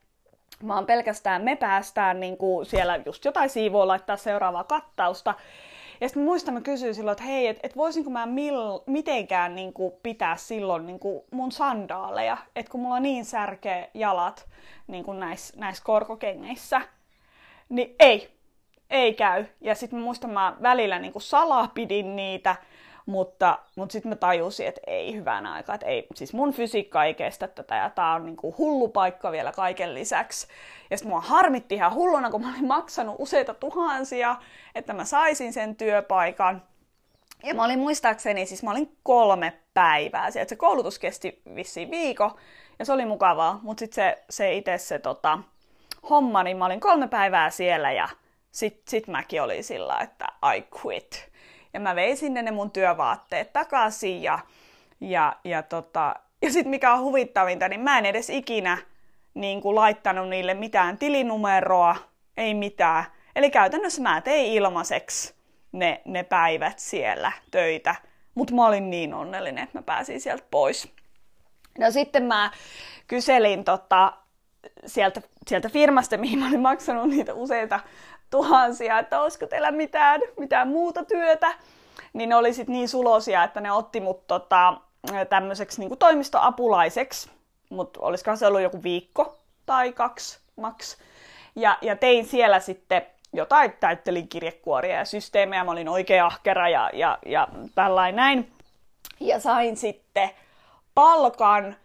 vaan 0.68 0.86
pelkästään 0.86 1.44
me 1.44 1.56
päästään 1.56 2.20
niin 2.20 2.36
kuin 2.36 2.66
siellä 2.66 3.00
just 3.06 3.24
jotain 3.24 3.50
siivoa 3.50 3.88
laittaa 3.88 4.16
seuraavaa 4.16 4.64
kattausta. 4.64 5.34
Ja 6.00 6.08
sitten 6.08 6.22
muistan, 6.22 6.54
mä 6.54 6.60
kysyin 6.60 6.94
silloin, 6.94 7.12
että 7.12 7.24
hei, 7.24 7.46
että 7.46 7.60
et 7.66 7.76
voisinko 7.76 8.10
mä 8.10 8.26
mil, 8.26 8.80
mitenkään 8.86 9.54
niin 9.54 9.72
kuin, 9.72 9.92
pitää 10.02 10.36
silloin 10.36 10.86
niin 10.86 10.98
kuin 10.98 11.24
mun 11.30 11.52
sandaaleja, 11.52 12.36
että 12.56 12.70
kun 12.70 12.80
mulla 12.80 12.94
on 12.94 13.02
niin 13.02 13.24
särkeä 13.24 13.88
jalat 13.94 14.48
niin 14.86 15.04
kuin 15.04 15.20
näissä 15.20 15.54
näis 15.56 15.80
korkokengeissä, 15.80 16.80
niin 17.68 17.94
ei, 17.98 18.30
ei 18.90 19.14
käy. 19.14 19.44
Ja 19.60 19.74
sitten 19.74 20.00
muistan, 20.00 20.30
mä 20.30 20.56
välillä 20.62 20.98
niin 20.98 21.12
kuin 21.12 21.22
salaa 21.22 21.70
pidin 21.74 22.16
niitä, 22.16 22.56
mutta, 23.08 23.58
mutta 23.76 23.92
sitten 23.92 24.08
mä 24.08 24.16
tajusin, 24.16 24.66
että 24.66 24.80
ei 24.86 25.14
hyvän 25.14 25.46
aikaa, 25.46 25.74
että 25.74 25.86
ei, 25.86 26.06
siis 26.14 26.32
mun 26.32 26.52
fysiikka 26.52 27.04
ei 27.04 27.14
kestä 27.14 27.48
tätä 27.48 27.76
ja 27.76 27.90
tää 27.90 28.14
on 28.14 28.26
niinku 28.26 28.54
hullu 28.58 28.88
paikka 28.88 29.32
vielä 29.32 29.52
kaiken 29.52 29.94
lisäksi. 29.94 30.46
Ja 30.90 30.96
sitten 30.96 31.10
mua 31.10 31.20
harmitti 31.20 31.74
ihan 31.74 31.94
hulluna, 31.94 32.30
kun 32.30 32.42
mä 32.42 32.50
olin 32.50 32.66
maksanut 32.66 33.16
useita 33.18 33.54
tuhansia, 33.54 34.36
että 34.74 34.92
mä 34.92 35.04
saisin 35.04 35.52
sen 35.52 35.76
työpaikan. 35.76 36.62
Ja 37.44 37.54
mä 37.54 37.64
olin 37.64 37.78
muistaakseni, 37.78 38.46
siis 38.46 38.62
mä 38.62 38.70
olin 38.70 38.96
kolme 39.02 39.52
päivää 39.74 40.30
sieltä. 40.30 40.48
Se 40.48 40.56
koulutus 40.56 40.98
kesti 40.98 41.42
vissiin 41.54 41.90
viikko 41.90 42.36
ja 42.78 42.84
se 42.84 42.92
oli 42.92 43.04
mukavaa, 43.04 43.60
mutta 43.62 43.78
sitten 43.78 43.94
se, 43.94 44.24
se 44.30 44.54
itse 44.54 44.78
se 44.78 44.98
tota, 44.98 45.38
homma, 46.10 46.42
niin 46.42 46.56
mä 46.56 46.66
olin 46.66 46.80
kolme 46.80 47.08
päivää 47.08 47.50
siellä 47.50 47.92
ja 47.92 48.08
sitten 48.50 48.82
sit 48.86 49.06
mäkin 49.06 49.42
olin 49.42 49.64
sillä, 49.64 49.98
että 50.00 50.26
I 50.56 50.64
quit 50.84 51.28
ja 51.78 51.82
mä 51.82 51.94
vein 51.94 52.16
sinne 52.16 52.42
ne 52.42 52.50
mun 52.50 52.70
työvaatteet 52.70 53.52
takaisin 53.52 54.22
ja, 54.22 54.38
ja, 55.00 55.36
ja, 55.44 55.62
tota, 55.62 56.14
ja 56.42 56.52
sitten 56.52 56.70
mikä 56.70 56.92
on 56.92 57.00
huvittavinta, 57.00 57.68
niin 57.68 57.80
mä 57.80 57.98
en 57.98 58.06
edes 58.06 58.30
ikinä 58.30 58.78
niin 59.34 59.60
kuin 59.60 59.74
laittanut 59.74 60.28
niille 60.28 60.54
mitään 60.54 60.98
tilinumeroa, 60.98 61.96
ei 62.36 62.54
mitään. 62.54 63.04
Eli 63.36 63.50
käytännössä 63.50 64.02
mä 64.02 64.20
tein 64.20 64.52
ilmaiseksi 64.52 65.34
ne, 65.72 66.02
ne 66.04 66.22
päivät 66.22 66.78
siellä 66.78 67.32
töitä, 67.50 67.94
mutta 68.34 68.54
mä 68.54 68.66
olin 68.66 68.90
niin 68.90 69.14
onnellinen, 69.14 69.64
että 69.64 69.78
mä 69.78 69.82
pääsin 69.82 70.20
sieltä 70.20 70.44
pois. 70.50 70.92
No 71.78 71.90
sitten 71.90 72.22
mä 72.22 72.50
kyselin 73.06 73.64
tota, 73.64 74.12
sieltä, 74.86 75.22
sieltä 75.46 75.68
firmasta, 75.68 76.16
mihin 76.16 76.38
mä 76.38 76.48
olin 76.48 76.60
maksanut 76.60 77.08
niitä 77.08 77.34
useita 77.34 77.80
tuhansia, 78.30 78.98
että 78.98 79.20
olisiko 79.20 79.46
teillä 79.46 79.70
mitään, 79.70 80.20
mitään 80.38 80.68
muuta 80.68 81.04
työtä, 81.04 81.54
niin 82.12 82.28
ne 82.28 82.36
oli 82.36 82.52
sit 82.52 82.68
niin 82.68 82.88
sulosia, 82.88 83.44
että 83.44 83.60
ne 83.60 83.72
otti 83.72 84.00
mut 84.00 84.26
tota, 84.26 84.74
tämmöiseksi 85.28 85.80
niin 85.80 85.98
toimistoapulaiseksi, 85.98 87.30
mutta 87.70 88.00
olisikohan 88.02 88.38
se 88.38 88.46
ollut 88.46 88.60
joku 88.60 88.82
viikko 88.82 89.38
tai 89.66 89.92
kaksi 89.92 90.38
maks. 90.56 90.98
Ja, 91.56 91.78
ja 91.82 91.96
tein 91.96 92.26
siellä 92.26 92.60
sitten 92.60 93.06
jotain, 93.32 93.72
täyttelin 93.80 94.28
kirjekuoria 94.28 94.96
ja 94.96 95.04
systeemejä, 95.04 95.64
mä 95.64 95.70
olin 95.70 95.88
oikein 95.88 96.22
ahkera 96.22 96.68
ja, 96.68 96.90
ja, 96.92 97.18
ja 97.26 97.48
tällainen 97.74 98.16
näin. 98.16 98.52
Ja 99.20 99.40
sain 99.40 99.76
sitten 99.76 100.30
palkan 100.94 101.76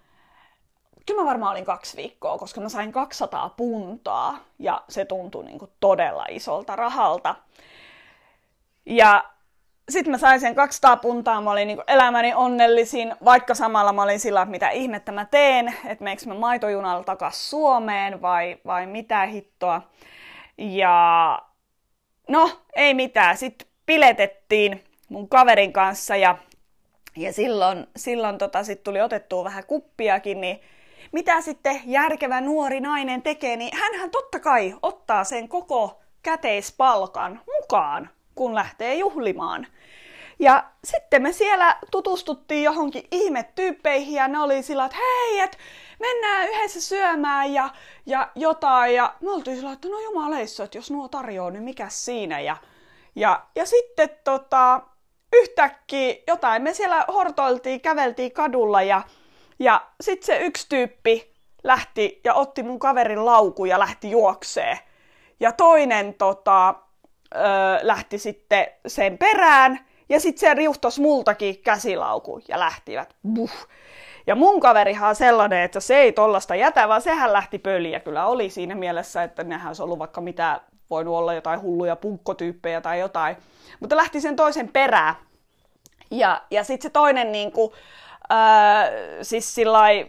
kyllä 1.05 1.21
mä 1.21 1.27
varmaan 1.27 1.51
olin 1.51 1.65
kaksi 1.65 1.97
viikkoa, 1.97 2.37
koska 2.37 2.61
mä 2.61 2.69
sain 2.69 2.91
200 2.91 3.49
puntaa 3.49 4.37
ja 4.59 4.83
se 4.89 5.05
tuntui 5.05 5.45
niin 5.45 5.59
kuin 5.59 5.71
todella 5.79 6.25
isolta 6.29 6.75
rahalta. 6.75 7.35
Ja 8.85 9.23
sitten 9.89 10.11
mä 10.11 10.17
sain 10.17 10.39
sen 10.39 10.55
200 10.55 10.97
puntaa, 10.97 11.41
mä 11.41 11.51
olin 11.51 11.67
niin 11.67 11.77
kuin 11.77 11.85
elämäni 11.87 12.33
onnellisin, 12.33 13.15
vaikka 13.25 13.55
samalla 13.55 13.93
mä 13.93 14.03
olin 14.03 14.19
sillä, 14.19 14.41
että 14.41 14.51
mitä 14.51 14.69
ihmettä 14.69 15.11
mä 15.11 15.25
teen, 15.25 15.67
että 15.85 16.03
meneekö 16.03 16.25
mä 16.25 16.33
maitojunalla 16.33 17.03
takas 17.03 17.49
Suomeen 17.49 18.21
vai, 18.21 18.57
vai 18.65 18.85
mitä 18.85 19.25
hittoa. 19.25 19.81
Ja 20.57 21.39
no, 22.27 22.49
ei 22.75 22.93
mitään. 22.93 23.37
Sitten 23.37 23.67
piletettiin 23.85 24.83
mun 25.09 25.29
kaverin 25.29 25.73
kanssa 25.73 26.15
ja, 26.15 26.37
ja 27.17 27.33
silloin, 27.33 27.87
silloin 27.95 28.37
tota, 28.37 28.63
sit 28.63 28.83
tuli 28.83 29.01
otettua 29.01 29.43
vähän 29.43 29.65
kuppiakin, 29.65 30.41
niin 30.41 30.61
mitä 31.13 31.41
sitten 31.41 31.82
järkevä 31.86 32.41
nuori 32.41 32.80
nainen 32.80 33.21
tekee, 33.21 33.56
niin 33.56 33.78
hän 33.78 34.12
totta 34.12 34.39
kai 34.39 34.76
ottaa 34.82 35.23
sen 35.23 35.49
koko 35.49 36.02
käteispalkan 36.23 37.41
mukaan, 37.62 38.10
kun 38.36 38.56
lähtee 38.56 38.95
juhlimaan. 38.95 39.67
Ja 40.39 40.63
sitten 40.84 41.21
me 41.21 41.32
siellä 41.32 41.78
tutustuttiin 41.91 42.63
johonkin 42.63 43.08
ihmetyyppeihin 43.12 44.13
ja 44.13 44.28
ne 44.28 44.39
oli 44.39 44.63
sillä, 44.63 44.86
että 44.86 44.97
hei, 44.97 45.39
et 45.39 45.58
mennään 45.99 46.49
yhdessä 46.49 46.82
syömään 46.82 47.54
ja, 47.54 47.69
ja 48.06 48.32
jotain. 48.36 48.95
Ja 48.95 49.13
me 49.21 49.32
oltiin 49.32 49.58
sillä, 49.58 49.71
että 49.71 49.88
no 49.88 49.99
jumaleissa, 49.99 50.63
että 50.63 50.78
jos 50.78 50.91
nuo 50.91 51.08
tarjoaa, 51.08 51.52
niin 51.52 51.63
mikä 51.63 51.89
siinä. 51.89 52.39
Ja, 52.39 52.58
ja, 53.15 53.43
ja 53.56 53.65
sitten 53.65 54.10
tota, 54.23 54.82
yhtäkkiä 55.34 56.15
jotain, 56.28 56.62
me 56.62 56.73
siellä 56.73 57.06
hortoiltiin, 57.13 57.82
käveltiin 57.82 58.32
kadulla 58.32 58.82
ja, 58.82 59.02
ja 59.59 59.81
sitten 60.01 60.25
se 60.25 60.45
yksi 60.45 60.65
tyyppi 60.69 61.33
lähti 61.63 62.21
ja 62.23 62.33
otti 62.33 62.63
mun 62.63 62.79
kaverin 62.79 63.25
lauku 63.25 63.65
ja 63.65 63.79
lähti 63.79 64.11
juokseen. 64.11 64.77
Ja 65.39 65.51
toinen 65.51 66.13
tota, 66.13 66.75
ö, 67.35 67.39
lähti 67.81 68.17
sitten 68.17 68.67
sen 68.87 69.17
perään 69.17 69.79
ja 70.09 70.19
sitten 70.19 70.39
se 70.39 70.53
riuhtos 70.53 70.99
multakin 70.99 71.59
käsilauku 71.59 72.41
ja 72.47 72.59
lähtivät. 72.59 73.15
Buh. 73.33 73.67
Ja 74.27 74.35
mun 74.35 74.59
kaverihan 74.59 75.09
on 75.09 75.15
sellainen, 75.15 75.61
että 75.61 75.79
se 75.79 75.97
ei 75.97 76.11
tollasta 76.11 76.55
jätä, 76.55 76.87
vaan 76.87 77.01
sehän 77.01 77.33
lähti 77.33 77.59
pöliä. 77.59 77.99
Kyllä 77.99 78.25
oli 78.25 78.49
siinä 78.49 78.75
mielessä, 78.75 79.23
että 79.23 79.43
nehän 79.43 79.67
olisi 79.67 79.83
ollut 79.83 79.99
vaikka 79.99 80.21
mitä, 80.21 80.61
voinut 80.89 81.15
olla 81.15 81.33
jotain 81.33 81.61
hulluja 81.61 81.95
punkkotyyppejä 81.95 82.81
tai 82.81 82.99
jotain. 82.99 83.35
Mutta 83.79 83.97
lähti 83.97 84.21
sen 84.21 84.35
toisen 84.35 84.67
perään. 84.67 85.15
Ja, 86.11 86.41
ja 86.51 86.63
sitten 86.63 86.89
se 86.89 86.93
toinen 86.93 87.31
niin 87.31 87.51
kuin, 87.51 87.71
Öö, 88.31 89.23
siis 89.23 89.55
sillai, 89.55 90.05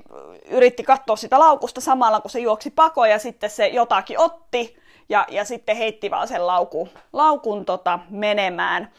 yritti 0.50 0.82
katsoa 0.82 1.16
sitä 1.16 1.38
laukusta 1.38 1.80
samalla, 1.80 2.20
kun 2.20 2.30
se 2.30 2.38
juoksi 2.38 2.70
pakoon 2.70 3.10
ja 3.10 3.18
sitten 3.18 3.50
se 3.50 3.66
jotakin 3.66 4.20
otti 4.20 4.76
ja, 5.08 5.26
ja 5.30 5.44
sitten 5.44 5.76
heitti 5.76 6.10
vaan 6.10 6.28
sen 6.28 6.46
lauku, 6.46 6.88
laukun 7.12 7.64
tota, 7.64 7.98
menemään. 8.10 8.90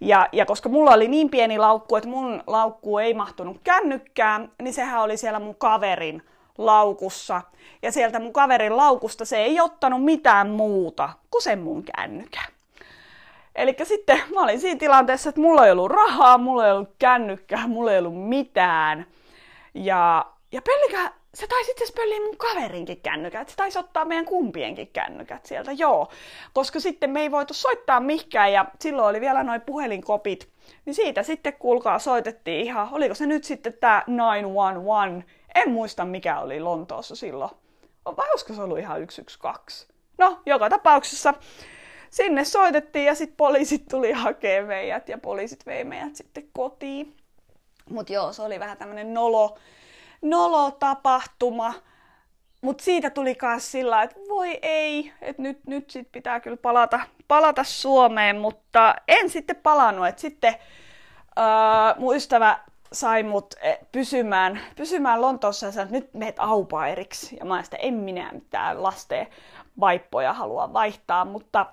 Ja, 0.00 0.28
ja 0.32 0.46
koska 0.46 0.68
mulla 0.68 0.90
oli 0.90 1.08
niin 1.08 1.30
pieni 1.30 1.58
laukku, 1.58 1.96
että 1.96 2.08
mun 2.08 2.42
laukku 2.46 2.98
ei 2.98 3.14
mahtunut 3.14 3.56
kännykkään, 3.64 4.52
niin 4.62 4.74
sehän 4.74 5.02
oli 5.02 5.16
siellä 5.16 5.40
mun 5.40 5.54
kaverin 5.54 6.22
laukussa. 6.58 7.42
Ja 7.82 7.92
sieltä 7.92 8.18
mun 8.18 8.32
kaverin 8.32 8.76
laukusta 8.76 9.24
se 9.24 9.36
ei 9.36 9.60
ottanut 9.60 10.04
mitään 10.04 10.50
muuta 10.50 11.10
kuin 11.30 11.42
sen 11.42 11.58
mun 11.58 11.84
kännykän. 11.96 12.52
Eli 13.54 13.76
sitten 13.82 14.22
mä 14.34 14.42
olin 14.42 14.60
siinä 14.60 14.78
tilanteessa, 14.78 15.28
että 15.28 15.40
mulla 15.40 15.66
ei 15.66 15.72
ollut 15.72 15.90
rahaa, 15.90 16.38
mulla 16.38 16.66
ei 16.66 16.72
ollut 16.72 16.94
kännykkää, 16.98 17.66
mulla 17.66 17.92
ei 17.92 17.98
ollut 17.98 18.28
mitään. 18.28 19.06
Ja, 19.74 20.26
ja 20.52 20.62
pelkä 20.62 21.12
se 21.34 21.46
taisi 21.46 21.70
itse 21.70 21.84
asiassa 21.84 22.24
mun 22.24 22.36
kaverinkin 22.36 23.00
kännykät. 23.00 23.48
Se 23.48 23.56
taisi 23.56 23.78
ottaa 23.78 24.04
meidän 24.04 24.24
kumpienkin 24.24 24.88
kännykät 24.88 25.46
sieltä, 25.46 25.72
joo. 25.72 26.08
Koska 26.52 26.80
sitten 26.80 27.10
me 27.10 27.20
ei 27.20 27.30
voitu 27.30 27.54
soittaa 27.54 28.00
mihkään 28.00 28.52
ja 28.52 28.64
silloin 28.80 29.08
oli 29.08 29.20
vielä 29.20 29.42
noin 29.42 29.60
puhelinkopit. 29.60 30.48
Niin 30.84 30.94
siitä 30.94 31.22
sitten 31.22 31.52
kuulkaa 31.52 31.98
soitettiin 31.98 32.60
ihan, 32.60 32.88
oliko 32.92 33.14
se 33.14 33.26
nyt 33.26 33.44
sitten 33.44 33.72
tämä 33.80 34.04
911? 34.08 35.32
En 35.54 35.70
muista 35.70 36.04
mikä 36.04 36.40
oli 36.40 36.60
Lontoossa 36.60 37.16
silloin. 37.16 37.50
Vai 38.04 38.30
olisiko 38.30 38.54
se 38.54 38.62
ollut 38.62 38.78
ihan 38.78 39.06
112? 39.10 39.92
No, 40.18 40.40
joka 40.46 40.70
tapauksessa 40.70 41.34
sinne 42.12 42.44
soitettiin 42.44 43.04
ja 43.04 43.14
sitten 43.14 43.36
poliisit 43.36 43.88
tuli 43.90 44.12
hakemaan 44.12 44.68
meidät 44.68 45.08
ja 45.08 45.18
poliisit 45.18 45.66
vei 45.66 45.84
meidät 45.84 46.16
sitten 46.16 46.48
kotiin. 46.52 47.16
Mutta 47.90 48.12
joo, 48.12 48.32
se 48.32 48.42
oli 48.42 48.60
vähän 48.60 48.78
tämmöinen 48.78 49.14
nolo, 49.14 49.58
nolo 50.22 50.70
tapahtuma. 50.70 51.74
Mutta 52.60 52.84
siitä 52.84 53.10
tuli 53.10 53.36
myös 53.42 53.72
sillä, 53.72 54.02
että 54.02 54.16
voi 54.28 54.58
ei, 54.62 55.12
että 55.20 55.42
nyt, 55.42 55.58
nyt 55.66 55.90
sit 55.90 56.12
pitää 56.12 56.40
kyllä 56.40 56.56
palata, 56.56 57.00
palata 57.28 57.64
Suomeen, 57.64 58.36
mutta 58.36 58.94
en 59.08 59.30
sitten 59.30 59.56
palannut. 59.56 60.06
Et 60.06 60.18
sitten 60.18 60.54
uh, 61.38 62.00
mun 62.00 62.16
ystävä 62.16 62.58
sai 62.92 63.22
mut 63.22 63.54
e, 63.60 63.74
pysymään, 63.92 64.60
pysymään 64.76 65.22
Lontoossa 65.22 65.66
ja 65.66 65.72
sanoi, 65.72 65.84
että 65.84 65.96
nyt 65.96 66.14
meet 66.14 66.36
aupairiksi. 66.38 67.36
Ja 67.36 67.44
mä 67.44 67.62
sitä 67.62 67.76
en 67.76 67.94
minä 67.94 68.30
mitään 68.32 68.82
lasten 68.82 69.26
vaippoja 69.80 70.32
halua 70.32 70.72
vaihtaa, 70.72 71.24
mutta 71.24 71.66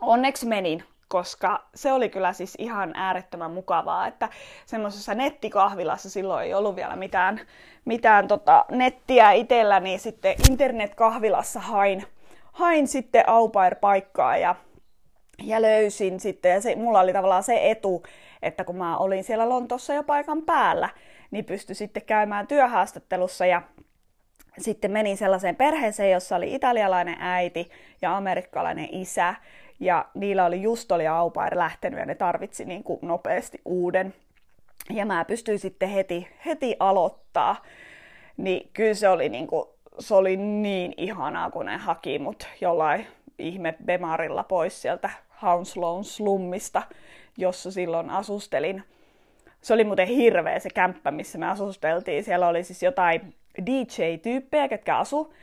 onneksi 0.00 0.46
menin 0.46 0.84
koska 1.08 1.64
se 1.74 1.92
oli 1.92 2.08
kyllä 2.08 2.32
siis 2.32 2.54
ihan 2.58 2.92
äärettömän 2.94 3.50
mukavaa, 3.50 4.06
että 4.06 4.28
semmoisessa 4.66 5.14
nettikahvilassa 5.14 6.10
silloin 6.10 6.44
ei 6.44 6.54
ollut 6.54 6.76
vielä 6.76 6.96
mitään, 6.96 7.40
mitään 7.84 8.28
tota 8.28 8.64
nettiä 8.70 9.32
itsellä, 9.32 9.80
niin 9.80 10.00
sitten 10.00 10.34
internetkahvilassa 10.50 11.60
hain, 11.60 12.04
hain 12.52 12.88
sitten 12.88 13.28
au 13.28 13.50
paikkaa 13.80 14.36
ja, 14.36 14.54
ja 15.42 15.62
löysin 15.62 16.20
sitten, 16.20 16.52
ja 16.52 16.60
se, 16.60 16.76
mulla 16.76 17.00
oli 17.00 17.12
tavallaan 17.12 17.42
se 17.42 17.70
etu, 17.70 18.02
että 18.42 18.64
kun 18.64 18.76
mä 18.76 18.96
olin 18.96 19.24
siellä 19.24 19.48
Lontossa 19.48 19.94
jo 19.94 20.02
paikan 20.02 20.42
päällä, 20.42 20.88
niin 21.30 21.44
pystyi 21.44 21.74
sitten 21.74 22.02
käymään 22.06 22.46
työhaastattelussa 22.46 23.46
ja 23.46 23.62
sitten 24.58 24.90
menin 24.90 25.16
sellaiseen 25.16 25.56
perheeseen, 25.56 26.12
jossa 26.12 26.36
oli 26.36 26.54
italialainen 26.54 27.16
äiti 27.20 27.70
ja 28.02 28.16
amerikkalainen 28.16 28.88
isä. 28.90 29.34
Ja 29.80 30.04
niillä 30.14 30.44
oli 30.44 30.62
just 30.62 30.92
oli 30.92 31.06
aupair 31.06 31.58
lähtenyt 31.58 32.00
ja 32.00 32.06
ne 32.06 32.14
tarvitsi 32.14 32.64
niin 32.64 32.84
kuin 32.84 32.98
nopeasti 33.02 33.60
uuden. 33.64 34.14
Ja 34.90 35.06
mä 35.06 35.24
pystyin 35.24 35.58
sitten 35.58 35.88
heti, 35.88 36.28
heti 36.46 36.76
aloittaa. 36.80 37.56
Niin 38.36 38.70
kyllä 38.72 38.94
se 38.94 39.08
oli, 39.08 39.28
niin 39.28 39.46
kuin, 39.46 39.68
se 39.98 40.14
oli 40.14 40.36
niin 40.36 40.94
ihanaa, 40.96 41.50
kun 41.50 41.66
ne 41.66 41.76
haki 41.76 42.18
mut 42.18 42.48
jollain 42.60 43.06
ihme 43.38 43.74
Bemarilla 43.84 44.42
pois 44.42 44.82
sieltä 44.82 45.10
Hounslown 45.42 46.04
slummista, 46.04 46.82
jossa 47.36 47.70
silloin 47.70 48.10
asustelin. 48.10 48.84
Se 49.60 49.74
oli 49.74 49.84
muuten 49.84 50.08
hirveä 50.08 50.58
se 50.58 50.70
kämppä, 50.70 51.10
missä 51.10 51.38
me 51.38 51.46
asusteltiin. 51.46 52.24
Siellä 52.24 52.48
oli 52.48 52.64
siis 52.64 52.82
jotain 52.82 53.34
DJ-tyyppejä, 53.66 54.68
ketkä 54.68 54.98
asu 54.98 55.34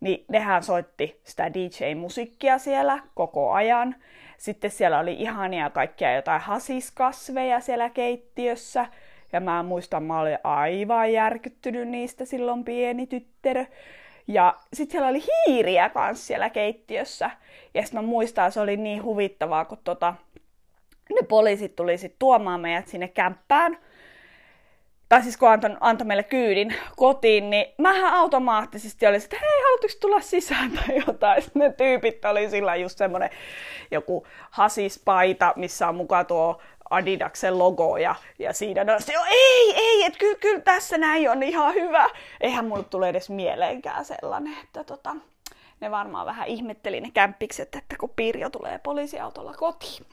niin 0.00 0.24
nehän 0.28 0.62
soitti 0.62 1.20
sitä 1.24 1.54
DJ-musiikkia 1.54 2.58
siellä 2.58 2.98
koko 3.14 3.52
ajan. 3.52 3.94
Sitten 4.38 4.70
siellä 4.70 4.98
oli 4.98 5.12
ihania 5.12 5.70
kaikkia 5.70 6.14
jotain 6.14 6.40
hasiskasveja 6.40 7.60
siellä 7.60 7.90
keittiössä. 7.90 8.86
Ja 9.32 9.40
mä 9.40 9.62
muistan, 9.62 10.02
mä 10.02 10.20
olin 10.20 10.38
aivan 10.44 11.12
järkyttynyt 11.12 11.88
niistä 11.88 12.24
silloin 12.24 12.64
pieni 12.64 13.06
tyttärö. 13.06 13.64
Ja 14.26 14.56
sitten 14.72 14.92
siellä 14.92 15.08
oli 15.08 15.22
hiiriä 15.22 15.88
kanssa 15.88 16.26
siellä 16.26 16.50
keittiössä. 16.50 17.30
Ja 17.74 17.82
sitten 17.82 18.02
mä 18.04 18.08
muistan, 18.08 18.52
se 18.52 18.60
oli 18.60 18.76
niin 18.76 19.02
huvittavaa, 19.02 19.64
kun 19.64 19.78
tota, 19.84 20.14
ne 21.10 21.26
poliisit 21.28 21.76
tuli 21.76 21.98
sitten 21.98 22.18
tuomaan 22.18 22.60
meidät 22.60 22.88
sinne 22.88 23.08
kämppään– 23.08 23.78
tai 25.10 25.22
siis 25.22 25.36
kun 25.36 25.48
antoi, 25.48 25.76
antoi 25.80 26.06
meille 26.06 26.22
kyydin 26.22 26.74
kotiin, 26.96 27.50
niin 27.50 27.66
mähän 27.78 28.14
automaattisesti 28.14 29.06
oli, 29.06 29.16
että 29.16 29.36
hei, 29.40 29.62
haluatteko 29.62 29.94
tulla 30.00 30.20
sisään 30.20 30.70
tai 30.72 31.02
jotain. 31.06 31.42
Sitten 31.42 31.60
ne 31.60 31.72
tyypit 31.72 32.24
oli 32.24 32.50
sillä 32.50 32.76
just 32.76 32.98
semmoinen 32.98 33.30
joku 33.90 34.26
hasispaita, 34.50 35.52
missä 35.56 35.88
on 35.88 35.94
mukaan 35.94 36.26
tuo 36.26 36.60
Adidaksen 36.90 37.58
logo 37.58 37.96
ja, 37.96 38.14
ja 38.38 38.52
siinä 38.52 38.84
no, 38.84 38.92
se, 38.98 39.12
ei, 39.30 39.74
ei, 39.76 40.04
että 40.04 40.18
kyllä, 40.18 40.38
kyllä 40.38 40.60
tässä 40.60 40.98
näin 40.98 41.30
on 41.30 41.42
ihan 41.42 41.74
hyvä. 41.74 42.06
Eihän 42.40 42.64
mulle 42.64 42.84
tule 42.84 43.08
edes 43.08 43.30
mieleenkään 43.30 44.04
sellainen, 44.04 44.54
että 44.64 44.84
tota, 44.84 45.16
ne 45.80 45.90
varmaan 45.90 46.26
vähän 46.26 46.48
ihmetteli 46.48 47.00
ne 47.00 47.10
kämppikset, 47.14 47.74
että 47.74 47.96
kun 48.00 48.12
Pirjo 48.16 48.50
tulee 48.50 48.78
poliisiautolla 48.78 49.54
kotiin. 49.54 50.06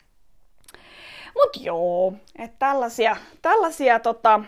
Mut 1.36 1.64
joo, 1.64 2.14
että 2.40 2.56
tällaisia, 2.60 3.16
tällaisia 3.42 4.00
tota, 4.00 4.42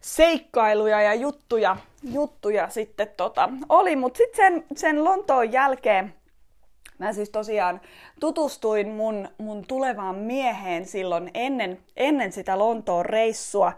seikkailuja 0.00 1.02
ja 1.02 1.14
juttuja, 1.14 1.76
juttuja 2.12 2.68
sitten 2.68 3.08
tota, 3.16 3.48
oli. 3.68 3.96
Mutta 3.96 4.16
sitten 4.16 4.36
sen, 4.36 4.64
sen 4.76 5.04
Lontoon 5.04 5.52
jälkeen 5.52 6.14
mä 6.98 7.12
siis 7.12 7.30
tosiaan 7.30 7.80
tutustuin 8.20 8.88
mun, 8.88 9.28
mun 9.38 9.64
tulevaan 9.68 10.16
mieheen 10.16 10.86
silloin 10.86 11.30
ennen, 11.34 11.78
ennen 11.96 12.32
sitä 12.32 12.58
Lontoon 12.58 13.06
reissua. 13.06 13.72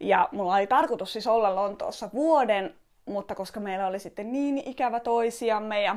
Ja 0.00 0.28
mulla 0.32 0.54
oli 0.54 0.66
tarkoitus 0.66 1.12
siis 1.12 1.26
olla 1.26 1.54
Lontoossa 1.54 2.10
vuoden, 2.14 2.74
mutta 3.06 3.34
koska 3.34 3.60
meillä 3.60 3.86
oli 3.86 3.98
sitten 3.98 4.32
niin 4.32 4.62
ikävä 4.68 5.00
toisiamme 5.00 5.82
ja, 5.82 5.96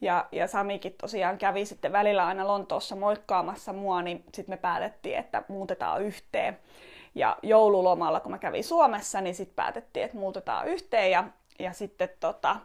ja, 0.00 0.26
ja 0.32 0.46
Samikin 0.46 0.94
tosiaan 1.00 1.38
kävi 1.38 1.64
sitten 1.66 1.92
välillä 1.92 2.26
aina 2.26 2.48
Lontoossa 2.48 2.96
moikkaamassa 2.96 3.72
mua, 3.72 4.02
niin 4.02 4.24
sitten 4.34 4.52
me 4.52 4.56
päätettiin, 4.56 5.18
että 5.18 5.42
muutetaan 5.48 6.02
yhteen. 6.02 6.58
Ja 7.16 7.36
joululomalla, 7.42 8.20
kun 8.20 8.30
mä 8.30 8.38
kävin 8.38 8.64
Suomessa, 8.64 9.20
niin 9.20 9.34
sitten 9.34 9.56
päätettiin, 9.56 10.04
että 10.04 10.18
muutetaan 10.18 10.68
yhteen 10.68 11.10
ja, 11.10 11.24
ja 11.58 11.72
sitten 11.72 12.08
tota, 12.20 12.56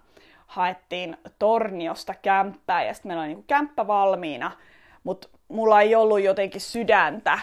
haettiin 0.47 1.17
Torniosta 1.39 2.13
kämppää 2.21 2.83
ja 2.83 2.93
sitten 2.93 3.09
meillä 3.09 3.21
oli 3.21 3.27
niinku 3.27 3.45
kämppä 3.47 3.87
valmiina. 3.87 4.51
Mutta 5.03 5.27
mulla 5.47 5.81
ei 5.81 5.95
ollut 5.95 6.21
jotenkin 6.21 6.61
sydäntä 6.61 7.39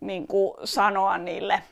niin 0.00 0.26
kuin 0.26 0.54
sanoa 0.64 1.18
niille, 1.18 1.62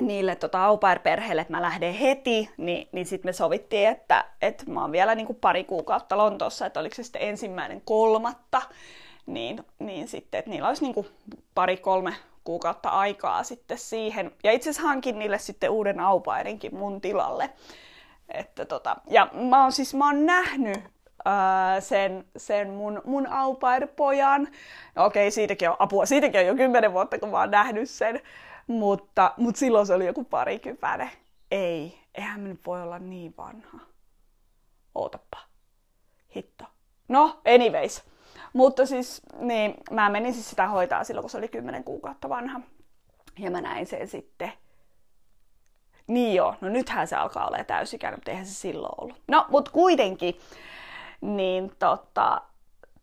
niille 0.00 0.36
tota, 0.36 0.64
au 0.64 0.78
perheelle 1.02 1.42
että 1.42 1.52
mä 1.52 1.62
lähden 1.62 1.94
heti, 1.94 2.50
niin, 2.56 2.88
niin 2.92 3.06
sitten 3.06 3.28
me 3.28 3.32
sovittiin, 3.32 3.88
että, 3.88 4.24
että 4.42 4.64
mä 4.66 4.80
oon 4.80 4.92
vielä 4.92 5.14
niin 5.14 5.38
pari 5.40 5.64
kuukautta 5.64 6.18
Lontoossa, 6.18 6.66
että 6.66 6.80
oliko 6.80 6.94
se 6.94 7.02
sitten 7.02 7.22
ensimmäinen 7.22 7.82
kolmatta, 7.84 8.62
niin, 9.26 9.64
niin 9.78 10.08
sitten, 10.08 10.38
että 10.38 10.50
niillä 10.50 10.68
olisi 10.68 10.84
niin 10.84 11.06
pari-kolme 11.54 12.14
kuukautta 12.44 12.88
aikaa 12.88 13.42
sitten 13.42 13.78
siihen. 13.78 14.32
Ja 14.44 14.52
itse 14.52 14.70
asiassa 14.70 14.88
hankin 14.88 15.18
niille 15.18 15.38
sitten 15.38 15.70
uuden 15.70 16.00
aupairinkin 16.00 16.74
mun 16.74 17.00
tilalle. 17.00 17.50
Että 18.28 18.64
tota, 18.64 18.96
ja 19.10 19.28
mä 19.32 19.62
oon 19.62 19.72
siis 19.72 19.94
mä 19.94 20.06
oon 20.06 20.26
nähnyt 20.26 20.78
ää, 21.24 21.80
sen, 21.80 22.24
sen 22.36 22.70
mun, 22.70 23.02
mun 23.04 23.26
aupair-pojan. 23.26 24.48
Okei, 24.96 25.30
siitäkin 25.30 25.70
on 25.70 25.76
apua. 25.78 26.06
Siitäkin 26.06 26.40
on 26.40 26.46
jo 26.46 26.54
kymmenen 26.54 26.92
vuotta, 26.92 27.18
kun 27.18 27.28
mä 27.28 27.40
oon 27.40 27.50
nähnyt 27.50 27.90
sen. 27.90 28.20
Mutta, 28.66 29.34
mutta 29.36 29.58
silloin 29.58 29.86
se 29.86 29.94
oli 29.94 30.06
joku 30.06 30.24
parikypäinen. 30.24 31.10
Ei, 31.50 31.98
eihän 32.14 32.40
me 32.40 32.48
nyt 32.48 32.66
voi 32.66 32.82
olla 32.82 32.98
niin 32.98 33.34
vanha. 33.36 33.78
Ootappa. 34.94 35.38
Hitto. 36.36 36.64
No, 37.08 37.40
anyways. 37.54 38.13
Mutta 38.54 38.86
siis, 38.86 39.22
niin, 39.38 39.74
mä 39.90 40.10
menin 40.10 40.34
siis 40.34 40.50
sitä 40.50 40.68
hoitaa 40.68 41.04
silloin, 41.04 41.22
kun 41.22 41.30
se 41.30 41.38
oli 41.38 41.48
10 41.48 41.84
kuukautta 41.84 42.28
vanha. 42.28 42.60
Ja 43.38 43.50
mä 43.50 43.60
näin 43.60 43.86
sen 43.86 44.08
sitten. 44.08 44.52
Niin 46.06 46.34
joo, 46.34 46.54
no 46.60 46.68
nythän 46.68 47.08
se 47.08 47.16
alkaa 47.16 47.46
olla 47.46 47.64
täysikäinen, 47.64 48.18
mutta 48.18 48.30
eihän 48.30 48.46
se 48.46 48.54
silloin 48.54 48.94
ollut. 49.00 49.16
No, 49.28 49.46
mutta 49.48 49.70
kuitenkin, 49.70 50.38
niin 51.20 51.72
tota, 51.78 52.42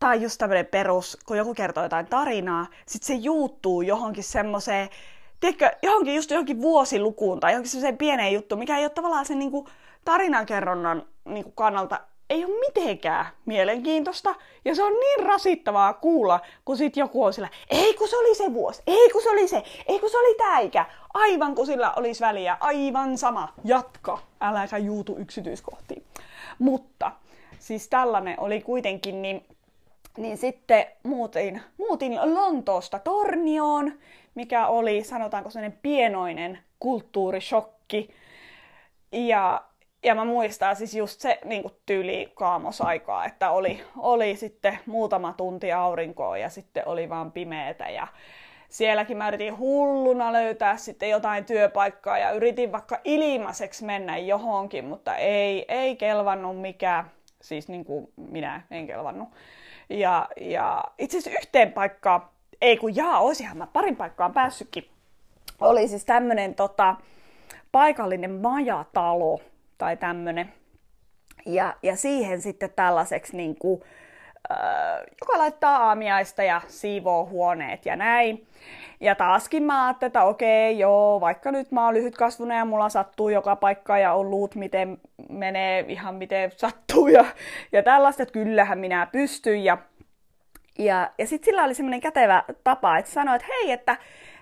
on 0.04 0.22
just 0.22 0.38
tämmönen 0.38 0.66
perus, 0.66 1.18
kun 1.26 1.38
joku 1.38 1.54
kertoo 1.54 1.84
jotain 1.84 2.06
tarinaa, 2.06 2.66
sit 2.86 3.04
se 3.04 3.14
juuttuu 3.14 3.82
johonkin 3.82 4.24
semmoiseen, 4.24 4.90
tiedätkö, 5.40 5.72
johonkin 5.84 6.16
just 6.16 6.32
johonkin 6.32 6.62
vuosilukuun 6.62 7.40
tai 7.40 7.52
johonkin 7.52 7.72
semmoiseen 7.72 7.98
pieneen 7.98 8.34
juttuun, 8.34 8.60
mikä 8.60 8.78
ei 8.78 8.84
ole 8.84 8.90
tavallaan 8.90 9.26
sen 9.26 9.40
niin 9.40 9.52
kuin, 9.52 9.68
tarinankerronnan 10.06 11.04
niin 11.26 11.44
kuin, 11.44 11.56
kannalta 11.56 12.00
ei 12.32 12.46
ole 12.46 12.60
mitenkään 12.60 13.26
mielenkiintoista. 13.46 14.36
Ja 14.66 14.76
se 14.76 14.84
on 14.84 14.94
niin 14.94 15.26
rasittavaa 15.26 15.94
kuulla, 15.94 16.40
kun 16.66 16.78
sit 16.78 16.98
joku 16.98 17.24
on 17.24 17.34
sillä, 17.34 17.50
ei 17.70 17.94
kun 17.94 18.08
se 18.08 18.18
oli 18.18 18.36
se 18.36 18.54
vuosi, 18.54 18.82
ei 18.88 19.10
kun 19.10 19.22
se 19.22 19.30
oli 19.30 19.48
se, 19.48 19.64
ei 19.88 20.00
kun 20.00 20.10
se 20.10 20.18
oli 20.18 20.36
tää 20.36 20.60
ikä. 20.60 20.86
Aivan 21.14 21.56
kun 21.56 21.66
sillä 21.66 21.94
olisi 21.96 22.22
väliä, 22.22 22.58
aivan 22.60 23.18
sama. 23.18 23.54
Jatka, 23.64 24.20
äläkä 24.42 24.78
juutu 24.78 25.18
yksityiskohtiin. 25.18 26.04
Mutta 26.60 27.12
siis 27.60 27.88
tällainen 27.88 28.40
oli 28.40 28.62
kuitenkin, 28.62 29.22
niin, 29.22 29.46
niin 30.18 30.38
sitten 30.38 30.86
muutin, 31.04 31.62
muutin 31.78 32.20
Lontoosta 32.24 33.00
Tornioon, 33.00 33.94
mikä 34.36 34.68
oli, 34.68 35.04
sanotaanko 35.04 35.50
sellainen 35.50 35.80
pienoinen 35.82 36.60
kulttuurishokki. 36.80 38.10
Ja 39.12 39.62
ja 40.04 40.16
mä 40.16 40.26
muistan 40.26 40.76
siis 40.76 40.94
just 40.94 41.20
se 41.20 41.40
niin 41.46 41.62
kuin 41.62 41.74
tyyli 41.86 42.32
kaamosaikaa, 42.36 43.26
että 43.26 43.52
oli, 43.52 43.84
oli 43.98 44.36
sitten 44.36 44.80
muutama 44.86 45.34
tunti 45.34 45.72
aurinkoa 45.72 46.38
ja 46.38 46.50
sitten 46.50 46.88
oli 46.88 47.10
vaan 47.10 47.32
pimeetä. 47.32 47.90
Ja 47.90 48.08
sielläkin 48.70 49.18
mä 49.18 49.28
yritin 49.28 49.58
hulluna 49.58 50.34
löytää 50.34 50.78
sitten 50.78 51.10
jotain 51.10 51.46
työpaikkaa 51.46 52.18
ja 52.18 52.32
yritin 52.32 52.72
vaikka 52.72 53.00
ilmaiseksi 53.04 53.86
mennä 53.86 54.18
johonkin, 54.18 54.86
mutta 54.86 55.16
ei, 55.16 55.66
ei 55.68 55.96
kelvannut 55.96 56.62
mikään, 56.62 57.12
siis 57.42 57.68
niin 57.68 57.86
kuin 57.86 58.08
minä 58.16 58.62
en 58.72 58.88
kelvannut. 58.88 59.30
Ja, 59.90 60.28
ja 60.42 60.84
itse 61.00 61.18
asiassa 61.18 61.40
yhteen 61.40 61.74
paikkaan, 61.74 62.22
ei 62.62 62.78
kun 62.78 62.96
jaa, 62.96 63.20
oisihan 63.20 63.58
mä 63.58 63.68
parin 63.68 63.96
paikkaan 63.96 64.34
päässytkin, 64.34 64.90
oli 65.62 65.88
siis 65.88 66.06
tämmönen 66.06 66.56
tota, 66.56 66.96
paikallinen 67.72 68.32
majatalo, 68.32 69.40
tai 69.82 69.98
tämmönen. 69.98 70.54
Ja, 71.46 71.76
ja 71.84 71.96
siihen 71.96 72.42
sitten 72.42 72.70
tällaiseksi 72.76 73.38
niin 73.38 73.56
kuin, 73.56 73.82
äh, 74.52 74.58
joka 75.22 75.38
laittaa 75.38 75.88
aamiaista 75.88 76.44
ja 76.44 76.62
siivoo 76.68 77.26
huoneet 77.26 77.86
ja 77.86 77.96
näin. 77.96 78.48
Ja 79.00 79.16
taaskin 79.16 79.64
mä 79.64 79.86
ajattelin, 79.86 80.10
että 80.10 80.24
okei, 80.24 80.80
joo, 80.80 81.22
vaikka 81.22 81.52
nyt 81.52 81.72
mä 81.72 81.86
oon 81.86 81.94
lyhytkasvunen 81.94 82.58
ja 82.58 82.66
mulla 82.66 82.90
sattuu 82.90 83.30
joka 83.30 83.56
paikka 83.56 83.98
ja 83.98 84.14
on 84.14 84.30
luut, 84.30 84.56
miten 84.56 84.98
menee 85.30 85.86
ihan 85.88 86.16
miten 86.16 86.52
sattuu 86.58 87.08
ja, 87.08 87.26
ja 87.72 87.84
tällaista, 87.84 88.24
että 88.24 88.34
kyllähän 88.34 88.80
minä 88.80 89.08
pystyn. 89.12 89.64
Ja, 89.64 89.78
ja, 90.80 91.12
ja 91.18 91.28
sitten 91.28 91.46
sillä 91.46 91.64
oli 91.64 91.74
semmoinen 91.74 92.02
kätevä 92.02 92.44
tapa, 92.64 92.98
että 92.98 93.12
sanoi, 93.12 93.36
että 93.36 93.48
hei, 93.48 93.72
että 93.72 93.98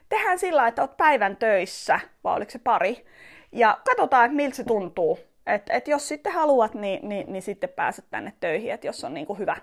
tehdään 0.09 0.39
sillä, 0.39 0.67
että 0.67 0.81
oot 0.81 0.97
päivän 0.97 1.37
töissä, 1.37 1.99
vai 2.23 2.35
oliko 2.35 2.51
se 2.51 2.59
pari, 2.59 3.05
ja 3.51 3.77
katsotaan, 3.85 4.25
että 4.25 4.35
miltä 4.35 4.55
se 4.55 4.63
tuntuu. 4.63 5.28
Et, 5.55 5.63
et 5.69 5.87
jos 5.87 6.07
sitten 6.07 6.33
haluat, 6.33 6.73
niin, 6.73 7.09
niin, 7.09 7.33
niin 7.33 7.41
sitten 7.41 7.69
pääset 7.69 8.05
tänne 8.11 8.33
töihin, 8.39 8.73
että 8.73 8.87
jos 8.87 9.03
on 9.03 9.13
niin 9.13 9.25
kuin 9.25 9.39
hyvä, 9.39 9.57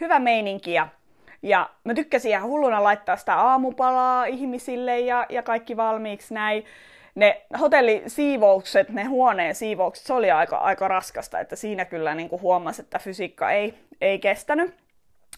hyvä 0.00 0.18
meininki. 0.18 0.72
Ja, 0.72 0.88
ja 1.42 1.70
mä 1.84 1.94
tykkäsin 1.94 2.30
ihan 2.30 2.48
hulluna 2.48 2.82
laittaa 2.82 3.16
sitä 3.16 3.34
aamupalaa 3.34 4.24
ihmisille 4.24 5.00
ja, 5.00 5.26
ja 5.28 5.42
kaikki 5.42 5.76
valmiiksi 5.76 6.34
näin. 6.34 6.64
Ne 7.14 7.42
hotellisiivoukset, 7.60 8.88
ne 8.88 9.04
huoneen 9.04 9.54
siivoukset, 9.54 10.06
se 10.06 10.12
oli 10.12 10.30
aika, 10.30 10.56
aika 10.56 10.88
raskasta, 10.88 11.40
että 11.40 11.56
siinä 11.56 11.84
kyllä 11.84 12.14
niin 12.14 12.28
kuin 12.28 12.42
huomasi, 12.42 12.82
että 12.82 12.98
fysiikka 12.98 13.50
ei, 13.50 13.74
ei 14.00 14.18
kestänyt. 14.18 14.83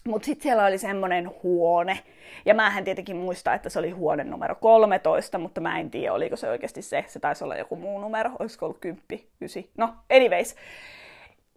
Mutta 0.07 0.25
sitten 0.25 0.43
siellä 0.43 0.65
oli 0.65 0.77
semmoinen 0.77 1.31
huone. 1.43 1.99
Ja 2.45 2.53
mä 2.53 2.77
en 2.77 2.83
tietenkin 2.83 3.15
muista, 3.15 3.53
että 3.53 3.69
se 3.69 3.79
oli 3.79 3.89
huone 3.89 4.23
numero 4.23 4.55
13, 4.55 5.37
mutta 5.37 5.61
mä 5.61 5.79
en 5.79 5.91
tiedä, 5.91 6.13
oliko 6.13 6.35
se 6.35 6.49
oikeasti 6.49 6.81
se. 6.81 7.05
Se 7.07 7.19
taisi 7.19 7.43
olla 7.43 7.55
joku 7.55 7.75
muu 7.75 7.99
numero, 7.99 8.31
olisiko 8.39 8.65
ollut 8.65 8.79
10, 8.79 9.03
9. 9.41 9.63
No, 9.77 9.93
anyways. 10.09 10.55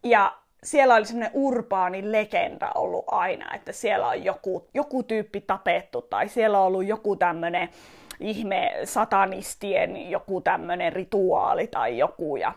Ja 0.05 0.37
siellä 0.63 0.95
oli 0.95 1.07
semmoinen 1.07 1.31
urbaani 1.35 2.13
legenda 2.13 2.73
ollut 2.75 3.05
aina, 3.07 3.55
että 3.55 3.73
siellä 3.73 4.09
on 4.09 4.25
joku, 4.25 4.69
joku 4.75 5.03
tyyppi 5.03 5.41
tapettu 5.41 6.03
tai 6.03 6.29
siellä 6.29 6.61
on 6.61 6.67
ollut 6.67 6.87
joku 6.87 7.17
tämmöinen 7.17 7.69
ihme 8.21 8.73
satanistien 8.85 10.11
joku 10.11 10.41
tämmöinen 10.41 10.93
rituaali 10.93 11.67
tai 11.67 11.99
joku. 11.99 12.37
Ja 12.37 12.53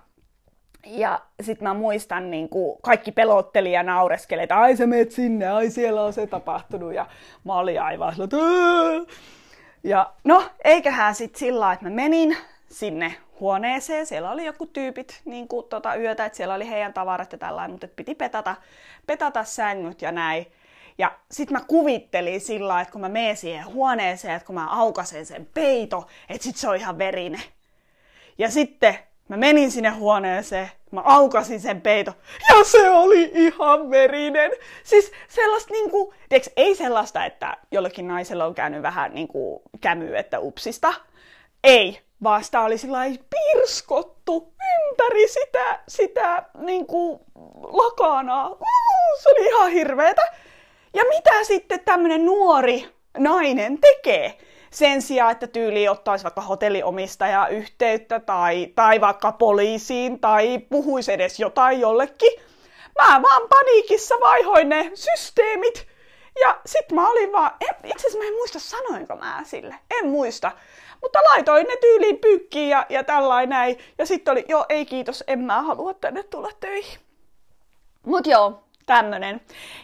ja 0.86 1.19
sit 1.41 1.62
mä 1.62 1.74
muistan, 1.74 2.32
niin 2.32 2.50
kuin 2.50 2.78
kaikki 2.82 3.12
pelotteli 3.12 3.72
ja 3.72 3.84
naureskeli, 3.84 4.41
että 4.41 4.60
ai 4.60 4.76
sä 4.76 4.88
meet 4.88 5.12
sinne, 5.12 5.48
ai 5.48 5.69
siellä 5.69 6.02
on 6.02 6.13
se 6.13 6.28
tapahtunut. 6.28 6.93
Ja 6.93 7.06
mä 7.43 7.56
olin 7.56 7.82
aivan 7.82 8.15
sillä, 8.15 9.06
Ja 9.84 10.13
no, 10.24 10.43
eiköhän 10.63 11.15
sit 11.15 11.36
sillä 11.36 11.74
että 11.74 11.86
mä 11.86 11.96
menin 11.96 12.38
sinne 12.69 13.15
huoneeseen. 13.39 14.06
Siellä 14.06 14.32
oli 14.32 14.46
joku 14.46 14.65
tyypit 14.65 15.22
niin 15.26 15.48
kuin, 15.48 15.65
tota, 15.69 15.96
yötä, 15.96 16.26
että 16.26 16.38
siellä 16.38 16.54
oli 16.54 16.69
heidän 16.69 16.93
tavarat 16.93 17.32
ja 17.32 17.38
tällainen, 17.38 17.72
mutta 17.72 17.88
piti 17.96 18.15
petata, 18.15 18.56
petata 19.08 19.43
sängyt 19.43 20.02
ja 20.02 20.12
näin. 20.12 20.46
Ja 20.98 21.12
sit 21.32 21.52
mä 21.52 21.60
kuvittelin 21.67 22.41
sillä 22.41 22.82
että 22.82 22.91
kun 22.91 23.02
mä 23.02 23.10
menen 23.10 23.38
siihen 23.38 23.65
huoneeseen, 23.65 24.36
että 24.36 24.46
kun 24.46 24.56
mä 24.56 24.67
aukasen 24.69 25.26
sen 25.26 25.48
peito, 25.54 26.08
että 26.30 26.43
sit 26.43 26.56
se 26.56 26.69
on 26.69 26.76
ihan 26.76 26.98
verinen. 26.98 27.41
Ja 28.38 28.52
sitten 28.52 29.00
Mä 29.28 29.38
menin 29.38 29.72
sinne 29.72 29.90
huoneeseen, 29.90 30.72
mä 30.92 31.02
aukasin 31.02 31.60
sen 31.60 31.82
peito 31.82 32.14
ja 32.50 32.64
se 32.64 32.90
oli 32.90 33.32
ihan 33.34 33.90
verinen. 33.90 34.52
Siis 34.84 35.12
sellaista 35.28 35.74
niinku, 35.74 36.14
tiiäks, 36.30 36.50
ei 36.58 36.76
sellaista, 36.76 37.26
että 37.26 37.58
jollekin 37.72 38.08
naisella 38.08 38.46
on 38.46 38.56
käynyt 38.56 38.82
vähän 38.82 39.14
niinku 39.14 39.62
kämy, 39.82 40.16
että 40.16 40.40
upsista. 40.40 40.94
Ei, 41.64 42.00
vaan 42.24 42.44
sitä 42.44 42.62
oli 42.62 42.78
sillä 42.78 43.00
pirskottu 43.30 44.54
ympäri 44.90 45.28
sitä, 45.28 45.80
sitä 45.88 46.44
niinku 46.58 47.26
lakanaa. 47.64 48.58
Se 49.24 49.30
oli 49.30 49.48
ihan 49.48 49.72
hirveetä. 49.72 50.22
Ja 50.94 51.04
mitä 51.10 51.44
sitten 51.44 51.80
tämmönen 51.80 52.26
nuori 52.26 52.90
nainen 53.18 53.78
tekee? 53.80 54.38
Sen 54.74 55.02
sijaan, 55.02 55.32
että 55.32 55.48
tyyli 55.48 55.88
ottaisi 55.88 56.24
vaikka 56.24 56.42
hotelliomistaja 56.42 57.48
yhteyttä 57.48 58.20
tai, 58.20 58.68
tai 58.76 59.02
vaikka 59.02 59.32
poliisiin 59.32 60.20
tai 60.20 60.58
puhuisi 60.58 61.14
edes 61.14 61.40
jotain 61.40 61.80
jollekin. 61.80 62.32
Mä 63.02 63.22
vaan 63.22 63.50
paniikissa 63.50 64.16
vaihoin 64.22 64.70
ne 64.70 64.92
systeemit. 64.94 65.88
Ja 66.42 66.60
sit 66.66 66.92
mä 66.92 67.10
olin 67.10 67.32
vaan, 67.32 67.52
itse 67.84 67.96
asiassa 67.96 68.20
mä 68.20 68.26
en 68.26 68.34
muista 68.34 68.60
sanoinko 68.60 69.16
mä 69.16 69.42
sille, 69.44 69.76
en 70.00 70.10
muista. 70.10 70.52
Mutta 71.02 71.20
laitoin 71.30 71.68
ne 71.68 71.76
tyyliin 71.82 72.18
pyykkiin 72.18 72.70
ja, 72.70 72.86
ja 72.90 73.04
tällainen 73.04 73.50
näin. 73.50 73.78
Ja 73.98 74.06
sitten 74.06 74.32
oli, 74.32 74.46
joo 74.48 74.66
ei 74.70 74.86
kiitos, 74.86 75.24
en 75.28 75.40
mä 75.40 75.62
halua 75.62 75.94
tänne 75.94 76.24
tulla 76.24 76.50
töihin. 76.60 77.00
Mut 78.06 78.28
joo, 78.28 78.62
tämmönen. 78.86 79.41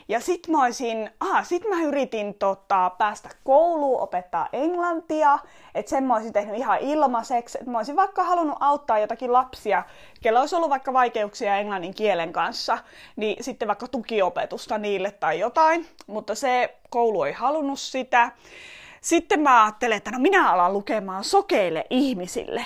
Ja 0.08 0.20
sit 0.20 0.48
mä 0.48 0.64
olisin, 0.64 1.10
aha, 1.20 1.44
sit 1.44 1.64
mä 1.70 1.82
yritin 1.82 2.34
tota, 2.34 2.92
päästä 2.98 3.30
kouluun 3.44 4.02
opettaa 4.02 4.50
englantia, 4.54 5.40
että 5.76 5.90
sen 5.90 6.04
mä 6.04 6.16
olisin 6.16 6.34
tehnyt 6.34 6.58
ihan 6.58 6.80
ilmaiseksi, 6.80 7.58
että 7.58 7.72
mä 7.72 7.78
olisin 7.78 7.96
vaikka 7.96 8.24
halunnut 8.24 8.58
auttaa 8.60 9.00
jotakin 9.00 9.34
lapsia, 9.34 9.84
kellä 10.22 10.40
olisi 10.40 10.56
ollut 10.56 10.70
vaikka 10.70 10.94
vaikeuksia 10.94 11.58
englannin 11.58 11.94
kielen 11.94 12.34
kanssa, 12.34 12.78
niin 13.16 13.44
sitten 13.44 13.68
vaikka 13.68 13.88
tukiopetusta 13.88 14.78
niille 14.78 15.12
tai 15.12 15.40
jotain, 15.40 15.88
mutta 16.08 16.36
se 16.36 16.76
koulu 16.90 17.24
ei 17.24 17.34
halunnut 17.34 17.80
sitä. 17.80 18.32
Sitten 19.02 19.40
mä 19.40 19.64
ajattelin, 19.64 19.98
että 19.98 20.12
no 20.12 20.20
minä 20.20 20.52
alan 20.52 20.74
lukemaan 20.74 21.24
sokeille 21.24 21.86
ihmisille. 21.90 22.66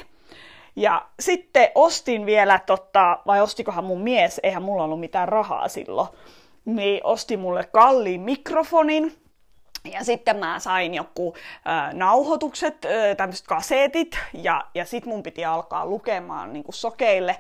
Ja 0.76 1.06
sitten 1.20 1.70
ostin 1.76 2.26
vielä, 2.26 2.60
totta, 2.66 3.20
vai 3.28 3.42
ostikohan 3.42 3.84
mun 3.84 4.02
mies, 4.02 4.40
eihän 4.44 4.64
mulla 4.64 4.84
ollut 4.84 5.00
mitään 5.00 5.28
rahaa 5.28 5.68
silloin, 5.68 6.08
niin 6.66 7.02
osti 7.04 7.38
mulle 7.38 7.64
kalliin 7.64 8.22
mikrofonin, 8.22 9.16
ja 9.92 10.04
sitten 10.04 10.38
mä 10.38 10.60
sain 10.60 10.94
joku 10.94 11.36
äh, 11.68 11.94
nauhoitukset, 11.94 12.82
tämmöiset 13.18 13.48
kasetit, 13.48 14.20
ja, 14.34 14.66
ja 14.76 14.86
sitten 14.86 15.14
mun 15.14 15.24
piti 15.24 15.46
alkaa 15.46 15.86
lukemaan 15.86 16.54
niin 16.54 16.64
kuin 16.64 16.76
sokeille. 16.76 17.38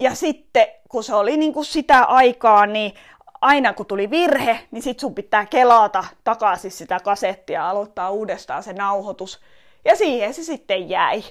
Ja 0.00 0.14
sitten, 0.14 0.66
kun 0.88 1.04
se 1.04 1.14
oli 1.14 1.36
niin 1.36 1.52
kuin 1.52 1.64
sitä 1.64 2.04
aikaa, 2.04 2.66
niin 2.66 2.92
aina 3.40 3.72
kun 3.72 3.86
tuli 3.86 4.10
virhe, 4.10 4.60
niin 4.70 4.82
sit 4.82 5.00
sun 5.00 5.14
pitää 5.14 5.46
kelata 5.46 6.04
takaisin 6.24 6.70
sitä 6.70 7.00
kasettia 7.00 7.60
ja 7.60 7.70
aloittaa 7.70 8.10
uudestaan 8.10 8.62
se 8.62 8.72
nauhoitus. 8.72 9.40
Ja 9.84 9.96
siihen 9.96 10.34
se 10.34 10.42
sitten 10.42 10.88
jäi. 10.88 11.22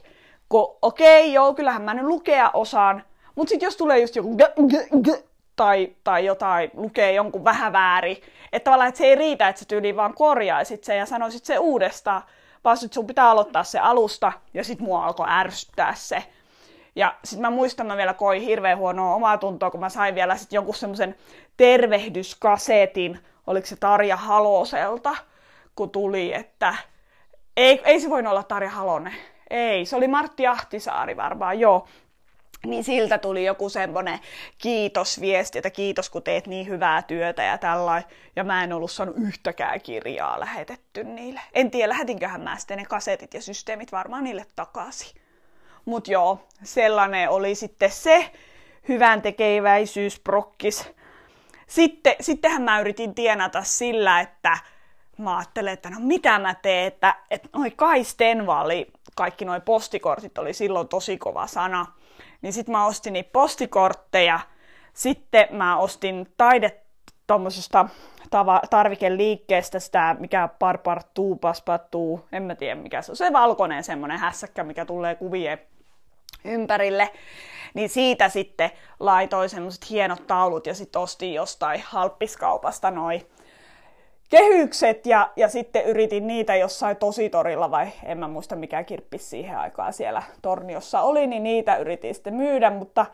Kun 0.49 0.77
okei, 0.81 1.21
okay, 1.21 1.33
joo, 1.33 1.53
kyllähän 1.53 1.81
mä 1.81 1.93
nyt 1.93 2.05
lukea 2.05 2.51
osaan, 2.53 3.03
mutta 3.35 3.49
sitten 3.49 3.67
jos 3.67 3.77
tulee 3.77 3.99
just 3.99 4.15
joku 4.15 4.37
tai, 5.55 5.95
tai 6.03 6.25
jotain, 6.25 6.71
lukee 6.73 7.13
jonkun 7.13 7.43
vähän 7.43 7.73
väärin, 7.73 8.17
että 8.51 8.63
tavallaan 8.63 8.87
että 8.89 8.97
se 8.97 9.05
ei 9.05 9.15
riitä, 9.15 9.49
että 9.49 9.59
sä 9.59 9.65
tyyliin 9.65 9.95
vaan 9.95 10.13
korjaisit 10.13 10.83
sen 10.83 10.97
ja 10.97 11.05
sanoisit 11.05 11.45
se 11.45 11.59
uudestaan, 11.59 12.21
vaan 12.63 12.77
sit 12.77 12.93
sun 12.93 13.07
pitää 13.07 13.29
aloittaa 13.29 13.63
se 13.63 13.79
alusta 13.79 14.31
ja 14.53 14.63
sit 14.63 14.79
mua 14.79 15.05
alkoi 15.05 15.25
ärsyttää 15.29 15.93
se. 15.95 16.23
Ja 16.95 17.15
sitten 17.23 17.41
mä 17.41 17.49
muistan, 17.49 17.87
mä 17.87 17.97
vielä 17.97 18.13
koin 18.13 18.41
hirveän 18.41 18.77
huonoa 18.77 19.15
omaa 19.15 19.37
tuntoa, 19.37 19.71
kun 19.71 19.79
mä 19.79 19.89
sain 19.89 20.15
vielä 20.15 20.37
sit 20.37 20.53
jonkun 20.53 20.75
semmoisen 20.75 21.15
tervehdyskasetin, 21.57 23.19
oliko 23.47 23.67
se 23.67 23.75
Tarja 23.75 24.17
Haloselta, 24.17 25.15
kun 25.75 25.89
tuli, 25.89 26.33
että 26.33 26.75
ei, 27.57 27.81
ei 27.83 27.99
se 27.99 28.09
voinut 28.09 28.31
olla 28.31 28.43
Tarja 28.43 28.69
Halonen. 28.69 29.13
Ei, 29.49 29.85
se 29.85 29.95
oli 29.95 30.07
Martti 30.07 30.47
Ahtisaari 30.47 31.17
varmaan, 31.17 31.59
joo. 31.59 31.87
Niin 32.65 32.83
siltä 32.83 33.17
tuli 33.17 33.45
joku 33.45 33.69
semmonen 33.69 34.19
kiitosviesti, 34.57 35.57
että 35.57 35.69
kiitos 35.69 36.09
kun 36.09 36.23
teet 36.23 36.47
niin 36.47 36.67
hyvää 36.67 37.01
työtä 37.01 37.43
ja 37.43 37.57
tällainen. 37.57 38.09
Ja 38.35 38.43
mä 38.43 38.63
en 38.63 38.73
ollut 38.73 38.91
saanut 38.91 39.15
yhtäkään 39.17 39.81
kirjaa 39.81 40.39
lähetetty 40.39 41.03
niille. 41.03 41.41
En 41.53 41.71
tiedä, 41.71 41.89
lähetinköhän 41.89 42.41
mä 42.41 42.57
sitten 42.57 42.77
ne 42.77 42.85
kasetit 42.85 43.33
ja 43.33 43.41
systeemit 43.41 43.91
varmaan 43.91 44.23
niille 44.23 44.45
takaisin. 44.55 45.21
Mut 45.85 46.07
joo, 46.07 46.47
sellainen 46.63 47.29
oli 47.29 47.55
sitten 47.55 47.91
se 47.91 48.31
hyvän 48.87 49.21
tekeväisyysprokkis. 49.21 50.89
Sitten, 51.67 52.15
sittenhän 52.21 52.61
mä 52.61 52.79
yritin 52.79 53.15
tienata 53.15 53.63
sillä, 53.63 54.19
että 54.19 54.57
mä 55.17 55.37
ajattelin, 55.37 55.73
että 55.73 55.89
no 55.89 55.97
mitä 55.99 56.39
mä 56.39 56.55
teen, 56.55 56.87
että, 56.87 57.15
että 57.31 57.49
noi 57.53 57.71
Kai 57.71 58.03
Stenvali, 58.03 58.87
kaikki 59.19 59.45
noi 59.45 59.61
postikortit 59.61 60.37
oli 60.37 60.53
silloin 60.53 60.87
tosi 60.87 61.17
kova 61.17 61.47
sana. 61.47 61.85
Niin 62.41 62.53
sit 62.53 62.67
mä 62.67 62.85
ostin 62.85 63.13
niitä 63.13 63.29
postikortteja, 63.33 64.39
sitten 64.93 65.47
mä 65.51 65.77
ostin 65.77 66.33
taide 66.37 66.81
tuommoisesta 67.27 67.89
tarvikeliikkeestä 68.69 69.79
sitä, 69.79 70.15
mikä 70.19 70.49
parpartuu, 70.59 71.35
paspattuu, 71.35 72.25
en 72.31 72.43
mä 72.43 72.55
tiedä 72.55 72.75
mikä 72.75 73.01
se 73.01 73.11
on, 73.11 73.15
se 73.15 73.33
valkoinen 73.33 73.83
semmonen 73.83 74.19
hässäkkä, 74.19 74.63
mikä 74.63 74.85
tulee 74.85 75.15
kuvien 75.15 75.59
ympärille. 76.45 77.09
Niin 77.73 77.89
siitä 77.89 78.29
sitten 78.29 78.71
laitoin 78.99 79.49
semmoiset 79.49 79.89
hienot 79.89 80.27
taulut 80.27 80.67
ja 80.67 80.73
sitten 80.73 81.01
ostin 81.01 81.33
jostain 81.33 81.83
halppiskaupasta 81.85 82.91
noin 82.91 83.29
kehykset 84.29 85.05
ja, 85.05 85.29
ja 85.35 85.49
sitten 85.49 85.85
yritin 85.85 86.27
niitä 86.27 86.55
jossain 86.55 86.97
tositorilla 86.97 87.71
vai 87.71 87.87
en 88.03 88.17
mä 88.17 88.27
muista 88.27 88.55
mikä 88.55 88.83
kirppis 88.83 89.29
siihen 89.29 89.57
aikaan 89.57 89.93
siellä 89.93 90.23
torniossa 90.41 91.01
oli, 91.01 91.27
niin 91.27 91.43
niitä 91.43 91.77
yritin 91.77 92.15
sitten 92.15 92.33
myydä, 92.33 92.69
mutta 92.69 93.05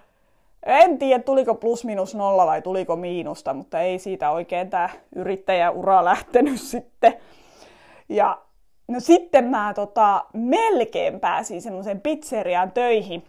en 0.65 0.97
tiedä 0.97 1.23
tuliko 1.23 1.55
plus 1.55 1.85
minus 1.85 2.15
nolla 2.15 2.45
vai 2.45 2.61
tuliko 2.61 2.95
miinusta, 2.95 3.53
mutta 3.53 3.81
ei 3.81 3.99
siitä 3.99 4.31
oikein 4.31 4.69
tämä 4.69 4.89
yrittäjäura 5.15 6.05
lähtenyt 6.05 6.61
sitten. 6.71 7.13
Ja 8.09 8.41
no 8.87 8.99
sitten 8.99 9.45
mä 9.45 9.73
tota, 9.75 10.25
melkein 10.33 11.19
pääsin 11.19 11.61
semmoisen 11.61 12.01
pizzeriaan 12.01 12.71
töihin. 12.71 13.23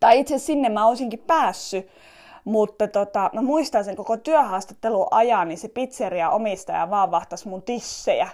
Tai 0.00 0.20
itse 0.20 0.38
sinne 0.38 0.68
mä 0.68 0.86
olisinkin 0.86 1.24
päässyt, 1.26 1.88
mutta 2.44 2.88
tota, 2.88 3.30
mä 3.34 3.42
muistan 3.42 3.84
sen 3.84 3.96
koko 3.96 4.16
työhaastattelun 4.16 5.06
ajan, 5.10 5.48
niin 5.48 5.58
se 5.58 5.68
pizzeria 5.68 6.30
omistaja 6.30 6.90
vaan 6.90 7.10
vahtasi 7.10 7.48
mun 7.48 7.62
tissejä. 7.62 8.28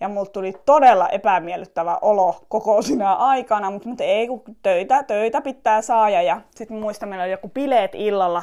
Ja 0.00 0.08
mulla 0.08 0.30
tuli 0.30 0.54
todella 0.66 1.08
epämiellyttävä 1.08 1.98
olo 2.02 2.36
koko 2.48 2.82
sinä 2.82 3.14
aikana, 3.14 3.70
mutta, 3.70 3.88
mutta 3.88 4.04
ei 4.04 4.28
kun 4.28 4.42
töitä, 4.62 5.02
töitä 5.02 5.40
pitää 5.40 5.82
saada. 5.82 6.22
Ja 6.22 6.40
sitten 6.54 6.76
muistan, 6.76 7.08
meillä 7.08 7.22
oli 7.22 7.30
joku 7.30 7.48
bileet 7.48 7.94
illalla, 7.94 8.42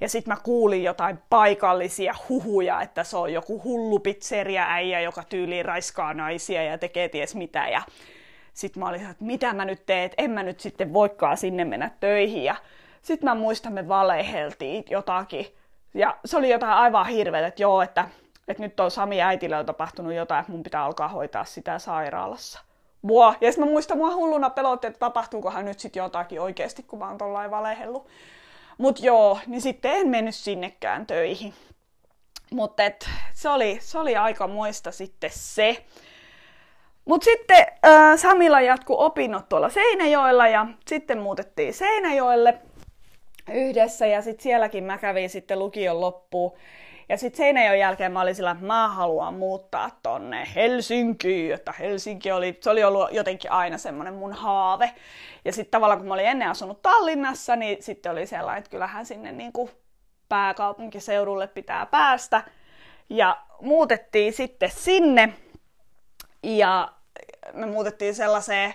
ja 0.00 0.08
sitten 0.08 0.34
mä 0.34 0.40
kuulin 0.42 0.82
jotain 0.82 1.18
paikallisia 1.30 2.14
huhuja, 2.28 2.82
että 2.82 3.04
se 3.04 3.16
on 3.16 3.32
joku 3.32 3.62
hullu 3.64 3.98
pizzeria 3.98 4.64
äijä, 4.68 5.00
joka 5.00 5.22
tyyliin 5.28 5.64
raiskaa 5.64 6.14
naisia 6.14 6.62
ja 6.62 6.78
tekee 6.78 7.08
ties 7.08 7.34
mitä. 7.34 7.68
Ja 7.68 7.82
sitten 8.54 8.82
mä 8.82 8.88
olin, 8.88 9.00
että 9.00 9.24
mitä 9.24 9.52
mä 9.52 9.64
nyt 9.64 9.86
teen, 9.86 10.10
en 10.18 10.30
mä 10.30 10.42
nyt 10.42 10.60
sitten 10.60 10.92
voikaan 10.92 11.36
sinne 11.36 11.64
mennä 11.64 11.90
töihin. 12.00 12.44
Ja 12.44 12.56
sitten 13.02 13.28
mä 13.28 13.34
muistan, 13.34 13.72
me 13.72 13.88
valeheltiin 13.88 14.84
jotakin. 14.90 15.46
Ja 15.94 16.16
se 16.24 16.36
oli 16.36 16.50
jotain 16.50 16.72
aivan 16.72 17.06
hirveä, 17.06 17.46
että 17.46 17.62
joo, 17.62 17.82
että, 17.82 18.08
että 18.48 18.62
nyt 18.62 18.80
on 18.80 18.90
Sami 18.90 19.22
äitillä 19.22 19.58
on 19.58 19.66
tapahtunut 19.66 20.12
jotain, 20.14 20.40
että 20.40 20.52
mun 20.52 20.62
pitää 20.62 20.84
alkaa 20.84 21.08
hoitaa 21.08 21.44
sitä 21.44 21.78
sairaalassa. 21.78 22.60
Mua. 23.02 23.34
Ja 23.40 23.52
sitten 23.52 23.68
mä 23.68 23.72
muistan, 23.72 23.96
mua 23.96 24.14
hulluna 24.14 24.50
pelotti, 24.50 24.86
että 24.86 24.98
tapahtuukohan 24.98 25.64
nyt 25.64 25.80
sitten 25.80 26.00
jotakin 26.00 26.40
oikeasti, 26.40 26.82
kun 26.82 26.98
mä 26.98 27.08
oon 27.08 27.18
tollain 27.18 27.50
valehellut. 27.50 28.08
Mut 28.78 29.00
joo, 29.00 29.38
niin 29.46 29.60
sitten 29.60 29.92
en 29.92 30.08
mennyt 30.08 30.34
sinnekään 30.34 31.06
töihin. 31.06 31.54
Mutta 32.52 32.82
se 33.32 33.48
oli, 33.48 33.78
se 33.80 33.98
oli 33.98 34.16
aika 34.16 34.46
muista 34.46 34.92
sitten 34.92 35.30
se. 35.34 35.84
Mutta 37.04 37.24
sitten 37.24 37.66
äh, 37.84 38.18
Samilla 38.18 38.60
jatkuu 38.60 39.00
opinnot 39.00 39.48
tuolla 39.48 39.68
Seinäjoella 39.68 40.48
ja 40.48 40.66
sitten 40.86 41.18
muutettiin 41.18 41.74
Seinäjoelle 41.74 42.58
yhdessä 43.50 44.06
ja 44.06 44.22
sitten 44.22 44.42
sielläkin 44.42 44.84
mä 44.84 44.98
kävin 44.98 45.30
sitten 45.30 45.58
lukion 45.58 46.00
loppuun. 46.00 46.52
Ja 47.08 47.18
sitten 47.18 47.36
Seinäjoen 47.36 47.78
jälkeen 47.78 48.12
mä 48.12 48.20
olin 48.20 48.34
sillä, 48.34 48.50
että 48.50 48.64
mä 48.64 48.88
haluan 48.88 49.34
muuttaa 49.34 49.90
tonne 50.02 50.48
Helsinkiin, 50.54 51.54
että 51.54 51.72
Helsinki 51.72 52.32
oli, 52.32 52.58
se 52.60 52.70
oli 52.70 52.84
ollut 52.84 53.12
jotenkin 53.12 53.52
aina 53.52 53.78
semmoinen 53.78 54.14
mun 54.14 54.32
haave. 54.32 54.92
Ja 55.44 55.52
sitten 55.52 55.70
tavallaan 55.70 55.98
kun 55.98 56.08
mä 56.08 56.14
olin 56.14 56.26
ennen 56.26 56.48
asunut 56.48 56.82
Tallinnassa, 56.82 57.56
niin 57.56 57.82
sitten 57.82 58.12
oli 58.12 58.26
sellainen, 58.26 58.58
että 58.58 58.70
kyllähän 58.70 59.06
sinne 59.06 59.32
niin 59.32 59.52
kuin 59.52 59.70
pääkaupunkiseudulle 60.28 61.46
pitää 61.46 61.86
päästä. 61.86 62.42
Ja 63.10 63.36
muutettiin 63.60 64.32
sitten 64.32 64.70
sinne 64.70 65.32
ja 66.42 66.92
me 67.52 67.66
muutettiin 67.66 68.14
sellaiseen 68.14 68.74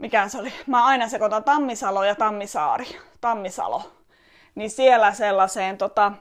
mikä 0.00 0.28
se 0.28 0.38
oli, 0.38 0.52
mä 0.66 0.86
aina 0.86 1.08
sekoitan 1.08 1.44
Tammisalo 1.44 2.04
ja 2.04 2.14
Tammisaari, 2.14 2.86
Tammisalo, 3.20 3.82
niin 4.54 4.70
siellä 4.70 5.12
sellaiseen 5.12 5.78
tota, 5.78 6.12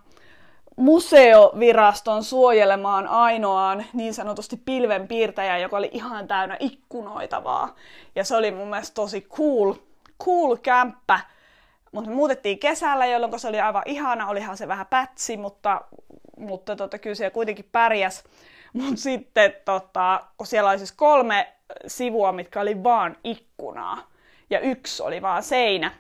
museoviraston 0.80 2.24
suojelemaan 2.24 3.08
ainoaan 3.08 3.86
niin 3.94 4.14
sanotusti 4.14 4.58
pilvenpiirtäjään, 4.66 5.62
joka 5.62 5.78
oli 5.78 5.90
ihan 5.94 6.28
täynnä 6.28 6.58
ikkunoita 6.60 7.44
vaan. 7.44 7.70
Ja 8.16 8.24
se 8.24 8.36
oli 8.36 8.52
mun 8.52 8.68
mielestä 8.68 8.96
tosi 8.96 9.22
cool, 9.22 9.74
cool 10.26 10.56
kämppä. 10.56 11.20
Mutta 11.92 12.10
me 12.10 12.16
muutettiin 12.16 12.60
kesällä, 12.60 13.06
jolloin 13.06 13.40
se 13.40 13.48
oli 13.48 13.60
aivan 13.60 13.84
ihana, 13.86 14.28
olihan 14.28 14.58
se 14.58 14.68
vähän 14.68 14.88
pätsi, 14.88 15.38
mutta, 15.38 15.82
mutta 16.38 16.76
tota, 16.76 16.98
kyllä 16.98 17.16
se 17.16 17.30
kuitenkin 17.30 17.70
pärjäs. 17.72 18.24
Mutta 18.74 19.02
sitten, 19.02 19.54
tota, 19.66 20.24
kun 20.38 20.48
siellä 20.48 20.70
oli 20.70 20.78
siis 20.78 20.92
kolme 20.92 21.54
sivua, 21.88 22.32
mitkä 22.32 22.62
oli 22.62 22.84
vaan 22.84 23.18
ikkunaa, 23.24 23.98
ja 24.50 24.60
yksi 24.60 25.04
oli 25.04 25.22
vaan 25.22 25.44
seinä, 25.44 25.92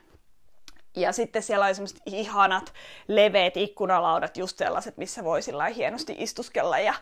ja 0.96 1.12
sitten 1.12 1.44
siellä 1.44 1.66
oli 1.66 1.76
semmoiset 1.76 2.02
ihanat 2.06 2.74
leveät 3.08 3.58
ikkunalaudat, 3.58 4.38
just 4.38 4.58
sellaiset, 4.58 4.98
missä 4.98 5.24
voi 5.24 5.40
hienosti 5.76 6.16
istuskella 6.18 6.80
ja 6.80 6.94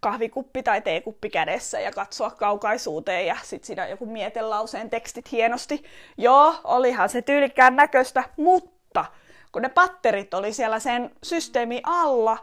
kahvikuppi 0.00 0.62
tai 0.62 0.80
teekuppi 0.80 1.30
kädessä 1.30 1.80
ja 1.80 1.90
katsoa 1.90 2.30
kaukaisuuteen 2.30 3.26
ja 3.26 3.36
sitten 3.42 3.66
siinä 3.66 3.88
joku 3.88 4.06
mietelauseen 4.06 4.90
tekstit 4.90 5.32
hienosti. 5.32 5.84
Joo, 6.18 6.54
olihan 6.64 7.08
se 7.08 7.22
tyylikkään 7.22 7.76
näköistä, 7.76 8.24
mutta 8.36 9.04
kun 9.52 9.62
ne 9.62 9.68
patterit 9.68 10.34
oli 10.34 10.52
siellä 10.52 10.78
sen 10.78 11.10
systeemi 11.22 11.80
alla, 11.84 12.38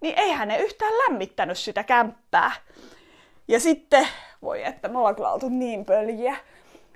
niin 0.00 0.18
eihän 0.18 0.48
ne 0.48 0.58
yhtään 0.58 0.92
lämmittänyt 0.92 1.58
sitä 1.58 1.84
kämppää. 1.84 2.52
Ja 3.48 3.60
sitten, 3.60 4.08
voi 4.42 4.64
että 4.64 4.88
me 4.88 4.98
ollaan 4.98 5.14
kyllä 5.14 5.32
oltu 5.32 5.48
niin 5.48 5.84
pöljiä. 5.84 6.36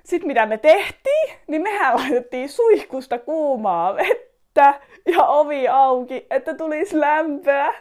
Sitten 0.05 0.27
mitä 0.27 0.45
me 0.45 0.57
tehtiin, 0.57 1.35
niin 1.47 1.61
mehän 1.61 1.95
laitettiin 1.95 2.49
suihkusta 2.49 3.19
kuumaa 3.19 3.95
vettä 3.95 4.81
ja 5.05 5.23
ovi 5.25 5.67
auki, 5.67 6.27
että 6.29 6.53
tulisi 6.53 6.99
lämpöä. 6.99 7.73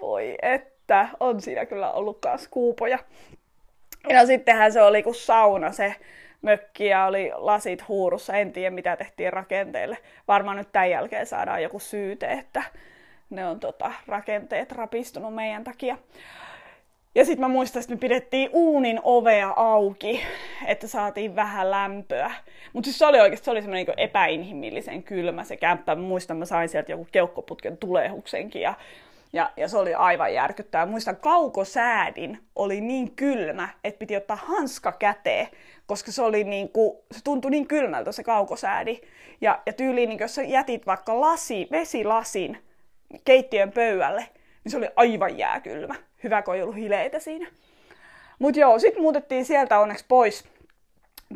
Voi 0.00 0.36
että, 0.42 1.08
on 1.20 1.40
siinä 1.40 1.66
kyllä 1.66 1.92
ollut 1.92 2.20
taas 2.20 2.48
kuupoja. 2.48 2.98
Ja 4.08 4.26
sittenhän 4.26 4.72
se 4.72 4.82
oli 4.82 5.02
kuin 5.02 5.14
sauna 5.14 5.72
se 5.72 5.94
mökki 6.42 6.86
ja 6.86 7.04
oli 7.04 7.30
lasit 7.34 7.88
huurussa. 7.88 8.36
En 8.36 8.52
tiedä 8.52 8.70
mitä 8.70 8.96
tehtiin 8.96 9.32
rakenteille. 9.32 9.98
Varmaan 10.28 10.56
nyt 10.56 10.72
tämän 10.72 10.90
jälkeen 10.90 11.26
saadaan 11.26 11.62
joku 11.62 11.78
syyte, 11.78 12.26
että 12.26 12.62
ne 13.30 13.46
on 13.46 13.60
tota, 13.60 13.92
rakenteet 14.06 14.72
rapistunut 14.72 15.34
meidän 15.34 15.64
takia. 15.64 15.98
Ja 17.16 17.24
sitten 17.24 17.40
mä 17.40 17.48
muistan, 17.48 17.80
että 17.80 17.94
me 17.94 17.98
pidettiin 17.98 18.50
uunin 18.52 19.00
ovea 19.02 19.52
auki, 19.56 20.22
että 20.66 20.86
saatiin 20.86 21.36
vähän 21.36 21.70
lämpöä. 21.70 22.32
Mutta 22.72 22.86
siis 22.86 22.98
se 22.98 23.06
oli 23.06 23.20
oikeasti 23.20 23.44
se 23.44 23.50
oli 23.50 23.62
semmoinen 23.62 23.86
niin 23.86 23.98
epäinhimillisen 23.98 25.02
kylmä 25.02 25.44
se 25.44 25.56
kämppä. 25.56 25.94
Mä 25.94 26.02
muistan, 26.02 26.36
mä 26.36 26.44
sain 26.44 26.68
sieltä 26.68 26.92
joku 26.92 27.08
keuhkoputken 27.12 27.76
tulehuksenkin 27.76 28.62
ja, 28.62 28.74
ja, 29.32 29.50
ja 29.56 29.68
se 29.68 29.78
oli 29.78 29.94
aivan 29.94 30.34
järkyttävää. 30.34 30.86
Muistan, 30.86 31.16
kaukosäädin 31.16 32.38
oli 32.56 32.80
niin 32.80 33.10
kylmä, 33.10 33.68
että 33.84 33.98
piti 33.98 34.16
ottaa 34.16 34.36
hanska 34.36 34.92
käteen, 34.92 35.48
koska 35.86 36.12
se, 36.12 36.22
oli 36.22 36.44
niin 36.44 36.68
kuin, 36.68 36.98
se 37.12 37.20
tuntui 37.24 37.50
niin 37.50 37.68
kylmältä 37.68 38.12
se 38.12 38.22
kaukosäädi. 38.22 39.00
Ja, 39.40 39.62
ja 39.66 39.72
tyyliin, 39.72 40.08
niin 40.08 40.20
jos 40.20 40.34
sä 40.34 40.42
jätit 40.42 40.86
vaikka 40.86 41.20
lasi, 41.20 41.68
vesilasin 41.70 42.58
keittiön 43.24 43.72
pöydälle, 43.72 44.26
niin 44.66 44.70
se 44.70 44.76
oli 44.76 44.88
aivan 44.96 45.38
jääkylmä. 45.38 45.94
Hyvä, 46.24 46.42
kun 46.42 46.54
ei 46.54 46.62
ollut 46.62 46.76
hileitä 46.76 47.18
siinä. 47.18 47.50
Mut 48.38 48.56
joo, 48.56 48.78
sit 48.78 48.98
muutettiin 48.98 49.44
sieltä 49.44 49.78
onneksi 49.78 50.04
pois. 50.08 50.44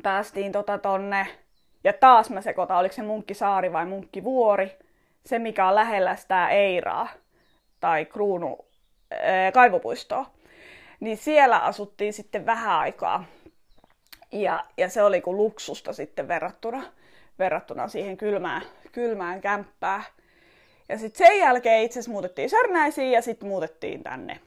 Päästiin 0.02 0.52
tota 0.52 0.78
tonne, 0.78 1.26
ja 1.84 1.92
taas 1.92 2.30
mä 2.30 2.40
sekoitan, 2.40 2.76
oliko 2.76 2.94
se 2.94 3.02
Munkkisaari 3.02 3.72
vai 3.72 3.86
Munkkivuori. 3.86 4.78
Se, 5.26 5.38
mikä 5.38 5.68
on 5.68 5.74
lähellä 5.74 6.16
sitä 6.16 6.48
Eiraa 6.48 7.08
tai 7.80 8.04
Kruunu 8.04 8.58
ää, 9.10 9.52
kaivopuistoa. 9.52 10.30
Niin 11.00 11.16
siellä 11.16 11.58
asuttiin 11.58 12.12
sitten 12.12 12.46
vähän 12.46 12.78
aikaa. 12.78 13.24
Ja, 14.32 14.64
ja 14.76 14.88
se 14.88 15.02
oli 15.02 15.20
kuin 15.20 15.36
luksusta 15.36 15.92
sitten 15.92 16.28
verrattuna, 16.28 16.82
verrattuna 17.38 17.88
siihen 17.88 18.16
kylmään, 18.16 18.62
kylmään 18.92 19.40
kämppään. 19.40 20.04
Ja 20.90 20.98
sitten 20.98 21.26
sen 21.26 21.38
jälkeen 21.38 21.82
itse 21.82 21.98
asiassa 21.98 22.12
muutettiin 22.12 22.50
Sörnäisiin 22.50 23.12
ja 23.12 23.22
sitten 23.22 23.48
muutettiin 23.48 24.02
tänne 24.02 24.40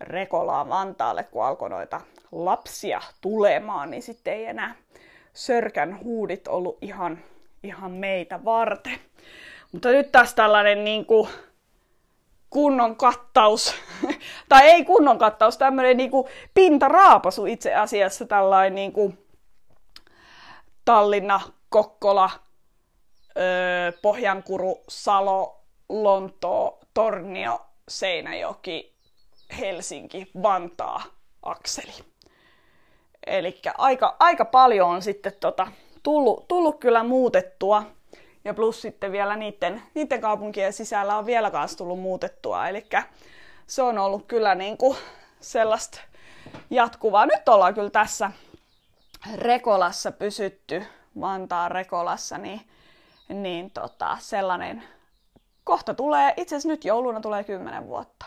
Rekolaan 0.00 0.68
Vantaalle, 0.68 1.24
kun 1.24 1.44
alkoi 1.44 1.70
noita 1.70 2.00
lapsia 2.32 3.00
tulemaan, 3.20 3.90
niin 3.90 4.02
sitten 4.02 4.34
ei 4.34 4.46
enää 4.46 4.74
Sörkän 5.34 6.00
huudit 6.04 6.48
ollut 6.48 6.78
ihan, 6.80 7.18
ihan 7.62 7.90
meitä 7.90 8.44
varten. 8.44 8.98
Mutta 9.72 9.88
nyt 9.88 10.12
taas 10.12 10.34
tällainen 10.34 10.84
niin 10.84 11.06
kuin 11.06 11.28
kunnon 12.50 12.96
kattaus, 12.96 13.74
tai 14.48 14.68
ei 14.68 14.84
kunnon 14.84 15.18
kattaus, 15.18 15.58
tämmöinen 15.58 15.96
niin 15.96 16.10
pintaraapasu 16.54 17.46
itse 17.46 17.74
asiassa, 17.74 18.26
tällainen 18.26 18.74
niin 18.74 18.92
kuin 18.92 19.26
Tallinna, 20.84 21.40
Kokkola, 21.68 22.30
öö, 23.38 23.92
Pohjankuru, 24.02 24.84
Salo, 24.88 25.55
Lontoo, 25.88 26.78
Tornio, 26.94 27.66
Seinäjoki, 27.88 28.94
Helsinki, 29.58 30.30
Vantaa, 30.42 31.02
akseli. 31.42 31.92
Eli 33.26 33.60
aika, 33.78 34.16
aika 34.18 34.44
paljon 34.44 34.88
on 34.88 35.02
sitten 35.02 35.32
tota, 35.40 35.66
tullut, 36.02 36.48
tullut 36.48 36.80
kyllä 36.80 37.02
muutettua. 37.02 37.82
Ja 38.44 38.54
plus 38.54 38.82
sitten 38.82 39.12
vielä 39.12 39.36
niiden, 39.36 39.82
niiden 39.94 40.20
kaupunkien 40.20 40.72
sisällä 40.72 41.18
on 41.18 41.26
vielä 41.26 41.50
kanssa 41.50 41.78
tullut 41.78 42.00
muutettua. 42.00 42.68
Eli 42.68 42.86
se 43.66 43.82
on 43.82 43.98
ollut 43.98 44.26
kyllä 44.26 44.54
niin 44.54 44.76
kuin 44.76 44.96
sellaista 45.40 46.00
jatkuvaa. 46.70 47.26
Nyt 47.26 47.48
ollaan 47.48 47.74
kyllä 47.74 47.90
tässä 47.90 48.30
Rekolassa 49.34 50.12
pysytty, 50.12 50.82
Vantaan 51.20 51.70
Rekolassa, 51.70 52.38
niin, 52.38 52.60
niin 53.28 53.70
tota, 53.70 54.16
sellainen 54.20 54.82
kohta 55.66 55.94
tulee, 55.94 56.34
itse 56.36 56.56
asiassa 56.56 56.68
nyt 56.68 56.84
jouluna 56.84 57.20
tulee 57.20 57.44
10 57.44 57.86
vuotta. 57.86 58.26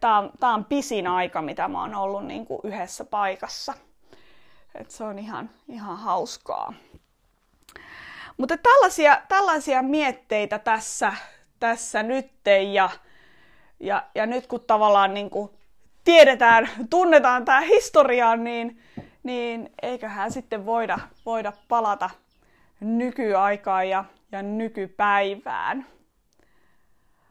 Tämä 0.00 0.18
on, 0.18 0.32
on 0.42 0.64
pisin 0.64 1.06
aika, 1.06 1.42
mitä 1.42 1.68
mä 1.68 1.80
oon 1.80 1.94
ollut 1.94 2.24
niin 2.24 2.46
kuin 2.46 2.60
yhdessä 2.64 3.04
paikassa. 3.04 3.74
Et 4.74 4.90
se 4.90 5.04
on 5.04 5.18
ihan, 5.18 5.50
ihan 5.68 5.98
hauskaa. 5.98 6.72
Mutta 8.36 8.56
tällaisia, 8.56 9.22
tällaisia 9.28 9.82
mietteitä 9.82 10.58
tässä, 10.58 11.12
tässä 11.60 12.02
nytten 12.02 12.74
ja, 12.74 12.90
ja, 13.80 14.06
ja 14.14 14.26
nyt 14.26 14.46
kun 14.46 14.60
tavallaan 14.60 15.14
niin 15.14 15.30
kuin 15.30 15.50
tiedetään, 16.04 16.68
tunnetaan 16.90 17.44
tämä 17.44 17.60
historia, 17.60 18.36
niin, 18.36 18.82
niin 19.22 19.72
eiköhän 19.82 20.32
sitten 20.32 20.66
voida, 20.66 20.98
voida 21.26 21.52
palata 21.68 22.10
nykyaikaan 22.80 23.88
ja, 23.88 24.04
ja 24.32 24.42
nykypäivään. 24.42 25.86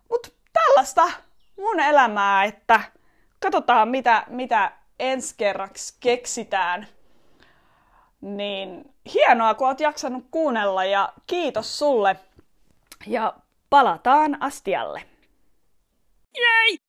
Mutta 0.09 0.29
tällaista 0.53 1.11
mun 1.57 1.79
elämää, 1.79 2.43
että 2.43 2.81
katsotaan 3.39 3.89
mitä, 3.89 4.23
mitä 4.27 4.71
ensi 4.99 5.35
kerraksi 5.37 5.97
keksitään. 5.99 6.87
Niin 8.21 8.93
hienoa, 9.13 9.53
kun 9.53 9.67
oot 9.67 9.79
jaksanut 9.79 10.25
kuunnella 10.31 10.85
ja 10.85 11.13
kiitos 11.27 11.79
sulle. 11.79 12.15
Ja 13.07 13.33
palataan 13.69 14.41
astialle. 14.43 15.03
Jei! 16.37 16.79